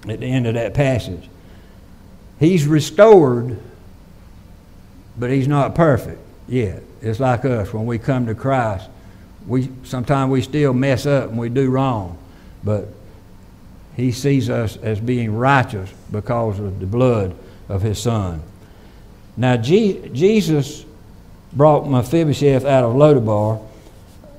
at 0.07 0.19
the 0.19 0.25
end 0.25 0.47
of 0.47 0.53
that 0.53 0.73
passage. 0.73 1.29
He's 2.39 2.65
restored, 2.65 3.59
but 5.17 5.29
he's 5.29 5.47
not 5.47 5.75
perfect 5.75 6.21
yet. 6.47 6.83
It's 7.01 7.19
like 7.19 7.43
us 7.43 7.73
when 7.73 7.85
we 7.85 7.99
come 7.99 8.27
to 8.27 8.35
Christ. 8.35 8.89
We 9.47 9.69
sometimes 9.83 10.31
we 10.31 10.41
still 10.41 10.73
mess 10.73 11.05
up 11.05 11.29
and 11.29 11.37
we 11.37 11.49
do 11.49 11.69
wrong, 11.69 12.17
but 12.63 12.87
he 13.95 14.11
sees 14.11 14.49
us 14.49 14.77
as 14.77 14.99
being 14.99 15.35
righteous 15.35 15.91
because 16.11 16.59
of 16.59 16.79
the 16.79 16.85
blood 16.85 17.35
of 17.67 17.81
his 17.81 17.99
son. 17.99 18.41
Now 19.37 19.57
Jesus 19.57 20.85
brought 21.53 21.87
Mephibosheth 21.87 22.65
out 22.65 22.83
of 22.83 22.95
Lo-debar. 22.95 23.61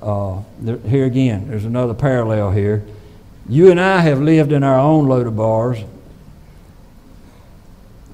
Uh, 0.01 0.41
there, 0.59 0.77
here 0.77 1.05
again, 1.05 1.47
there's 1.47 1.65
another 1.65 1.93
parallel 1.93 2.51
here. 2.51 2.83
You 3.47 3.71
and 3.71 3.79
I 3.79 3.99
have 4.01 4.19
lived 4.19 4.51
in 4.51 4.63
our 4.63 4.79
own 4.79 5.07
Lo-debars, 5.07 5.83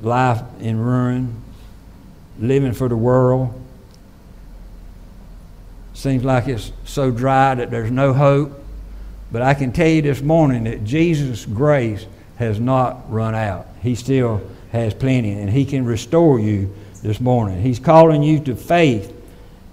life 0.01 0.41
in 0.59 0.79
ruin, 0.79 1.41
living 2.39 2.73
for 2.73 2.87
the 2.87 2.97
world. 2.97 3.53
Seems 5.93 6.23
like 6.23 6.47
it's 6.47 6.71
so 6.85 7.09
dry 7.11 7.55
that 7.55 7.71
there's 7.71 7.91
no 7.91 8.13
hope. 8.13 8.63
But 9.31 9.41
I 9.41 9.53
can 9.53 9.71
tell 9.71 9.87
you 9.87 10.01
this 10.01 10.21
morning 10.21 10.63
that 10.65 10.83
Jesus' 10.83 11.45
grace 11.45 12.05
has 12.37 12.59
not 12.59 13.11
run 13.11 13.35
out. 13.35 13.67
He 13.81 13.95
still 13.95 14.41
has 14.77 14.93
plenty, 14.93 15.33
and 15.33 15.49
He 15.49 15.65
can 15.65 15.85
restore 15.85 16.39
you 16.39 16.73
this 17.01 17.19
morning. 17.19 17.61
He's 17.61 17.79
calling 17.79 18.23
you 18.23 18.39
to 18.45 18.55
faith 18.55 19.13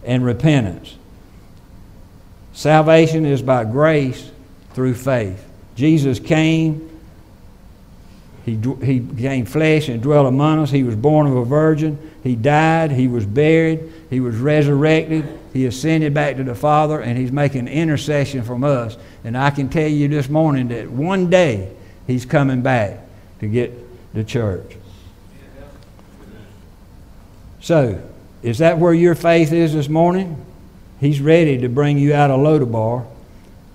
and 0.05 0.25
repentance. 0.25 0.97
Salvation 2.53 3.27
is 3.27 3.43
by 3.43 3.65
grace 3.65 4.31
through 4.73 4.95
faith. 4.95 5.45
Jesus 5.75 6.21
came, 6.21 6.91
he, 8.45 8.59
he 8.83 9.01
became 9.01 9.47
flesh 9.47 9.89
and 9.89 10.03
dwelt 10.03 10.27
among 10.27 10.61
us. 10.61 10.71
He 10.71 10.83
was 10.83 10.95
born 10.95 11.27
of 11.27 11.37
a 11.37 11.45
virgin. 11.45 12.13
He 12.23 12.37
died. 12.37 12.93
He 12.93 13.09
was 13.09 13.27
buried. 13.27 13.93
He 14.11 14.21
was 14.21 14.37
resurrected. 14.37 15.41
He 15.53 15.67
ascended 15.67 16.15
back 16.15 16.37
to 16.37 16.45
the 16.45 16.55
Father, 16.55 17.01
and 17.01 17.17
He's 17.19 17.33
making 17.33 17.69
intercession 17.69 18.43
from 18.43 18.63
us. 18.65 18.97
And 19.25 19.37
I 19.37 19.51
can 19.51 19.69
tell 19.69 19.89
you 19.89 20.09
this 20.09 20.29
morning 20.29 20.69
that 20.69 20.91
one 20.91 21.31
day 21.31 21.75
He's 22.07 22.27
coming 22.27 22.61
back 22.63 23.01
to 23.41 23.49
get 23.49 23.73
the 24.15 24.23
church. 24.23 24.77
So, 27.65 27.99
is 28.43 28.59
that 28.59 28.77
where 28.77 28.93
your 28.93 29.15
faith 29.15 29.51
is 29.51 29.73
this 29.73 29.89
morning? 29.89 30.45
He's 31.01 31.19
ready 31.19 31.57
to 31.57 31.69
bring 31.71 31.97
you 31.97 32.13
out 32.13 32.31
of 32.31 32.41
Lo-debar. 32.41 33.07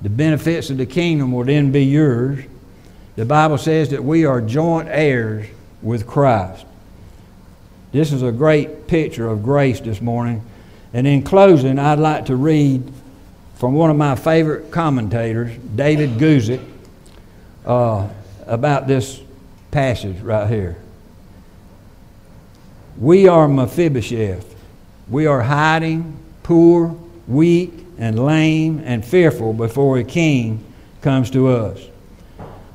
The 0.03 0.09
benefits 0.09 0.69
of 0.69 0.77
the 0.77 0.85
kingdom 0.85 1.31
will 1.31 1.43
then 1.43 1.71
be 1.71 1.85
yours. 1.85 2.45
The 3.15 3.25
Bible 3.25 3.57
says 3.57 3.89
that 3.89 4.03
we 4.03 4.25
are 4.25 4.41
joint 4.41 4.89
heirs 4.91 5.47
with 5.81 6.05
Christ. 6.05 6.67
This 7.91 8.13
is 8.13 8.21
a 8.21 8.31
great 8.31 8.85
picture 8.85 9.27
of 9.27 9.41
grace 9.41 9.79
this 9.79 10.01
morning. 10.01 10.43
And 10.93 11.07
in 11.07 11.23
closing, 11.23 11.79
I'd 11.79 11.97
like 11.97 12.27
to 12.27 12.35
read 12.35 12.83
from 13.55 13.73
one 13.73 13.89
of 13.89 13.97
my 13.97 14.13
favorite 14.13 14.69
commentators, 14.69 15.57
David 15.75 16.11
Guzik, 16.19 16.63
uh, 17.65 18.07
about 18.45 18.85
this 18.85 19.19
passage 19.71 20.19
right 20.19 20.47
here. 20.47 20.77
We 22.97 23.27
are 23.27 23.47
Mephibosheth. 23.47 24.55
We 25.09 25.25
are 25.25 25.41
hiding, 25.41 26.17
poor, 26.43 26.95
weak, 27.27 27.73
and 27.97 28.23
lame 28.25 28.81
and 28.85 29.03
fearful 29.05 29.53
before 29.53 29.97
a 29.97 30.03
king 30.03 30.63
comes 31.01 31.31
to 31.31 31.47
us. 31.47 31.85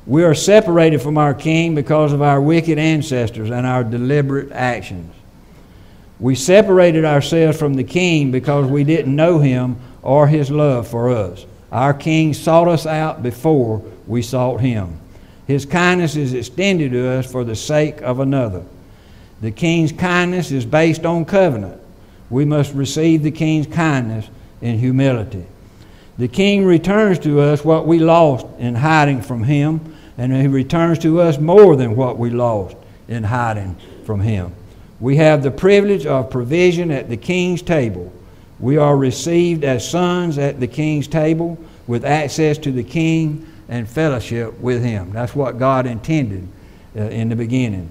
We 0.05 0.23
are 0.23 0.35
separated 0.35 1.01
from 1.01 1.17
our 1.17 1.33
king 1.33 1.73
because 1.73 2.13
of 2.13 2.21
our 2.21 2.39
wicked 2.39 2.77
ancestors 2.77 3.49
and 3.49 3.65
our 3.65 3.83
deliberate 3.83 4.51
actions. 4.51 5.13
We 6.19 6.35
separated 6.35 7.05
ourselves 7.05 7.57
from 7.57 7.73
the 7.73 7.83
king 7.83 8.31
because 8.31 8.69
we 8.69 8.83
didn't 8.83 9.15
know 9.15 9.39
him 9.39 9.77
or 10.01 10.27
his 10.27 10.51
love 10.51 10.87
for 10.87 11.09
us. 11.09 11.45
Our 11.71 11.93
king 11.93 12.33
sought 12.33 12.67
us 12.67 12.85
out 12.85 13.23
before 13.23 13.83
we 14.07 14.21
sought 14.21 14.61
him. 14.61 14.99
His 15.47 15.65
kindness 15.65 16.15
is 16.15 16.33
extended 16.33 16.91
to 16.91 17.09
us 17.09 17.29
for 17.29 17.43
the 17.43 17.55
sake 17.55 18.01
of 18.01 18.19
another. 18.19 18.63
The 19.41 19.51
king's 19.51 19.91
kindness 19.91 20.51
is 20.51 20.65
based 20.65 21.05
on 21.05 21.25
covenant. 21.25 21.81
We 22.29 22.45
must 22.45 22.73
receive 22.73 23.23
the 23.23 23.31
king's 23.31 23.67
kindness 23.67 24.29
in 24.61 24.79
humility. 24.79 25.45
The 26.17 26.27
king 26.27 26.65
returns 26.65 27.19
to 27.19 27.41
us 27.41 27.65
what 27.65 27.85
we 27.85 27.99
lost 27.99 28.45
in 28.57 28.75
hiding 28.75 29.21
from 29.21 29.43
him, 29.43 29.95
and 30.17 30.33
he 30.33 30.47
returns 30.47 30.99
to 30.99 31.19
us 31.21 31.37
more 31.37 31.75
than 31.75 31.95
what 31.95 32.17
we 32.17 32.29
lost 32.29 32.77
in 33.07 33.23
hiding 33.23 33.75
from 34.05 34.21
him. 34.21 34.53
We 34.99 35.17
have 35.17 35.43
the 35.43 35.51
privilege 35.51 36.05
of 36.05 36.29
provision 36.29 36.89
at 36.89 37.09
the 37.09 37.17
king's 37.17 37.61
table. 37.61 38.13
We 38.59 38.77
are 38.77 38.95
received 38.95 39.65
as 39.65 39.87
sons 39.87 40.37
at 40.37 40.61
the 40.61 40.67
king's 40.67 41.07
table 41.07 41.57
with 41.85 42.05
access 42.05 42.57
to 42.59 42.71
the 42.71 42.83
king 42.83 43.45
and 43.67 43.87
fellowship 43.87 44.57
with 44.59 44.83
him. 44.83 45.11
That's 45.11 45.35
what 45.35 45.59
God 45.59 45.85
intended 45.85 46.47
uh, 46.95 47.01
in 47.01 47.27
the 47.27 47.35
beginning. 47.35 47.89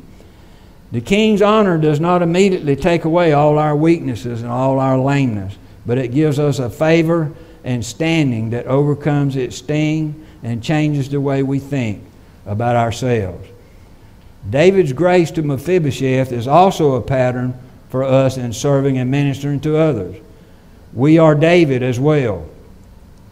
The 0.95 1.01
king's 1.01 1.43
honor 1.43 1.77
does 1.77 1.99
not 1.99 2.23
immediately 2.23 2.77
take 2.77 3.05
away 3.05 3.33
all 3.33 3.59
our 3.59 3.75
weaknesses 3.75 4.43
and 4.43 4.51
all 4.51 4.79
our 4.79 4.97
lameness, 4.97 5.59
but 5.85 5.99
it 5.99 6.15
gives 6.15 6.39
us 6.39 6.61
a 6.61 6.71
favor 6.71 7.33
and 7.65 7.85
standing 7.85 8.51
that 8.51 8.69
overcomes 8.69 9.35
its 9.35 9.57
sting 9.57 10.25
and 10.45 10.63
changes 10.63 11.09
the 11.09 11.21
way 11.21 11.43
we 11.43 11.59
think 11.59 12.05
about 12.47 12.77
ourselves. 12.77 13.45
David's 14.49 14.93
grace 14.93 15.33
to 15.33 15.43
Mephibosheth 15.43 16.31
is 16.31 16.47
also 16.47 16.93
a 16.93 17.03
pattern 17.03 17.59
for 17.89 18.05
us 18.05 18.37
in 18.37 18.53
serving 18.53 18.97
and 18.97 19.11
ministering 19.11 19.59
to 19.63 19.77
others. 19.77 20.15
We 20.93 21.19
are 21.19 21.35
David 21.35 21.83
as 21.83 21.99
well. 21.99 22.49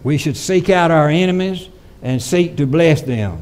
We 0.02 0.18
should 0.18 0.36
seek 0.36 0.68
out 0.68 0.90
our 0.90 1.08
enemies 1.08 1.68
and 2.02 2.20
seek 2.20 2.56
to 2.56 2.66
bless 2.66 3.02
them. 3.02 3.40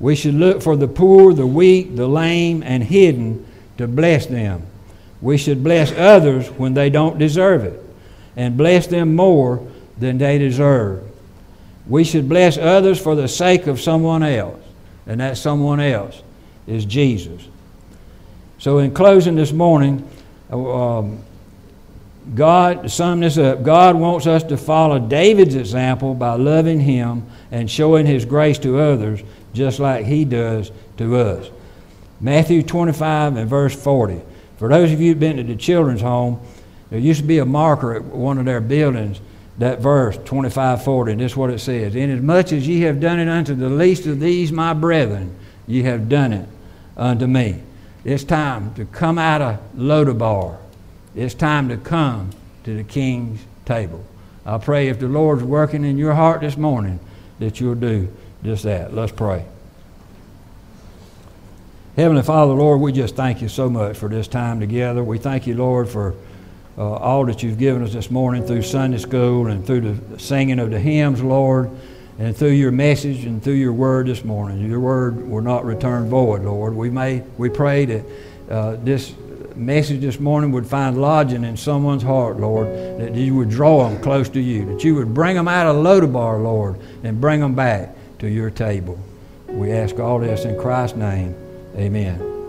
We 0.00 0.16
should 0.16 0.34
look 0.34 0.60
for 0.60 0.74
the 0.74 0.88
poor, 0.88 1.32
the 1.32 1.46
weak, 1.46 1.94
the 1.94 2.08
lame, 2.08 2.64
and 2.64 2.82
hidden 2.82 3.46
to 3.80 3.88
bless 3.88 4.26
them. 4.26 4.62
We 5.22 5.38
should 5.38 5.64
bless 5.64 5.90
others 5.92 6.48
when 6.50 6.74
they 6.74 6.90
don't 6.90 7.18
deserve 7.18 7.64
it 7.64 7.82
and 8.36 8.54
bless 8.56 8.86
them 8.86 9.16
more 9.16 9.66
than 9.98 10.18
they 10.18 10.38
deserve. 10.38 11.02
We 11.86 12.04
should 12.04 12.28
bless 12.28 12.58
others 12.58 13.00
for 13.00 13.14
the 13.14 13.26
sake 13.26 13.66
of 13.66 13.80
someone 13.80 14.22
else, 14.22 14.62
and 15.06 15.18
that 15.20 15.38
someone 15.38 15.80
else 15.80 16.22
is 16.66 16.84
Jesus. 16.84 17.42
So, 18.58 18.78
in 18.78 18.92
closing 18.92 19.34
this 19.34 19.50
morning, 19.50 20.06
um, 20.50 21.24
God, 22.34 22.82
to 22.82 22.88
sum 22.90 23.20
this 23.20 23.38
up, 23.38 23.62
God 23.62 23.96
wants 23.96 24.26
us 24.26 24.42
to 24.44 24.58
follow 24.58 24.98
David's 24.98 25.54
example 25.54 26.14
by 26.14 26.34
loving 26.34 26.80
him 26.80 27.26
and 27.50 27.70
showing 27.70 28.04
his 28.04 28.26
grace 28.26 28.58
to 28.58 28.78
others 28.78 29.22
just 29.54 29.80
like 29.80 30.04
he 30.04 30.26
does 30.26 30.70
to 30.98 31.16
us. 31.16 31.50
Matthew 32.20 32.62
25 32.62 33.36
and 33.36 33.48
verse 33.48 33.74
40. 33.74 34.20
For 34.58 34.68
those 34.68 34.92
of 34.92 35.00
you 35.00 35.08
who've 35.08 35.20
been 35.20 35.38
to 35.38 35.42
the 35.42 35.56
children's 35.56 36.02
home, 36.02 36.40
there 36.90 36.98
used 36.98 37.20
to 37.20 37.26
be 37.26 37.38
a 37.38 37.46
marker 37.46 37.94
at 37.94 38.04
one 38.04 38.38
of 38.38 38.44
their 38.44 38.60
buildings, 38.60 39.20
that 39.58 39.80
verse 39.80 40.18
25 40.24 40.84
40, 40.84 41.12
and 41.12 41.20
this 41.20 41.32
is 41.32 41.36
what 41.36 41.50
it 41.50 41.60
says 41.60 41.94
Inasmuch 41.94 42.52
as 42.52 42.66
ye 42.66 42.80
have 42.82 43.00
done 43.00 43.18
it 43.18 43.28
unto 43.28 43.54
the 43.54 43.68
least 43.68 44.06
of 44.06 44.20
these 44.20 44.52
my 44.52 44.72
brethren, 44.74 45.34
ye 45.66 45.82
have 45.82 46.08
done 46.08 46.32
it 46.32 46.48
unto 46.96 47.26
me. 47.26 47.62
It's 48.04 48.24
time 48.24 48.74
to 48.74 48.84
come 48.86 49.18
out 49.18 49.42
of 49.42 49.58
Lo-debar. 49.74 50.58
It's 51.14 51.34
time 51.34 51.68
to 51.68 51.76
come 51.76 52.30
to 52.64 52.76
the 52.76 52.84
king's 52.84 53.40
table. 53.66 54.04
I 54.46 54.58
pray 54.58 54.88
if 54.88 54.98
the 54.98 55.08
Lord's 55.08 55.42
working 55.42 55.84
in 55.84 55.98
your 55.98 56.14
heart 56.14 56.40
this 56.40 56.56
morning 56.56 56.98
that 57.38 57.60
you'll 57.60 57.74
do 57.74 58.12
just 58.42 58.64
that. 58.64 58.94
Let's 58.94 59.12
pray. 59.12 59.44
Heavenly 62.00 62.22
Father, 62.22 62.54
Lord, 62.54 62.80
we 62.80 62.92
just 62.92 63.14
thank 63.14 63.42
you 63.42 63.48
so 63.50 63.68
much 63.68 63.94
for 63.94 64.08
this 64.08 64.26
time 64.26 64.58
together. 64.58 65.04
We 65.04 65.18
thank 65.18 65.46
you, 65.46 65.54
Lord, 65.54 65.86
for 65.86 66.14
uh, 66.78 66.94
all 66.94 67.26
that 67.26 67.42
you've 67.42 67.58
given 67.58 67.82
us 67.82 67.92
this 67.92 68.10
morning 68.10 68.46
through 68.46 68.62
Sunday 68.62 68.96
school 68.96 69.48
and 69.48 69.66
through 69.66 69.82
the 69.82 70.18
singing 70.18 70.60
of 70.60 70.70
the 70.70 70.80
hymns, 70.80 71.22
Lord, 71.22 71.70
and 72.18 72.34
through 72.34 72.52
your 72.52 72.70
message 72.70 73.26
and 73.26 73.42
through 73.42 73.52
your 73.52 73.74
word 73.74 74.06
this 74.06 74.24
morning. 74.24 74.66
Your 74.66 74.80
word 74.80 75.28
will 75.28 75.42
not 75.42 75.66
return 75.66 76.08
void, 76.08 76.40
Lord. 76.40 76.74
We 76.74 76.88
may 76.88 77.22
we 77.36 77.50
pray 77.50 77.84
that 77.84 78.04
uh, 78.48 78.76
this 78.76 79.14
message 79.54 80.00
this 80.00 80.18
morning 80.18 80.52
would 80.52 80.66
find 80.66 81.02
lodging 81.02 81.44
in 81.44 81.54
someone's 81.54 82.02
heart, 82.02 82.40
Lord, 82.40 82.66
that 82.98 83.14
you 83.14 83.34
would 83.34 83.50
draw 83.50 83.86
them 83.86 84.02
close 84.02 84.30
to 84.30 84.40
you, 84.40 84.64
that 84.72 84.82
you 84.82 84.94
would 84.94 85.12
bring 85.12 85.36
them 85.36 85.48
out 85.48 85.66
of 85.66 85.76
Lo-debar, 85.76 86.38
Lord, 86.38 86.80
and 87.04 87.20
bring 87.20 87.40
them 87.40 87.54
back 87.54 87.94
to 88.20 88.26
your 88.26 88.48
table. 88.48 88.98
We 89.48 89.70
ask 89.72 89.98
all 89.98 90.18
this 90.18 90.46
in 90.46 90.58
Christ's 90.58 90.96
name. 90.96 91.49
Amen. 91.80 92.39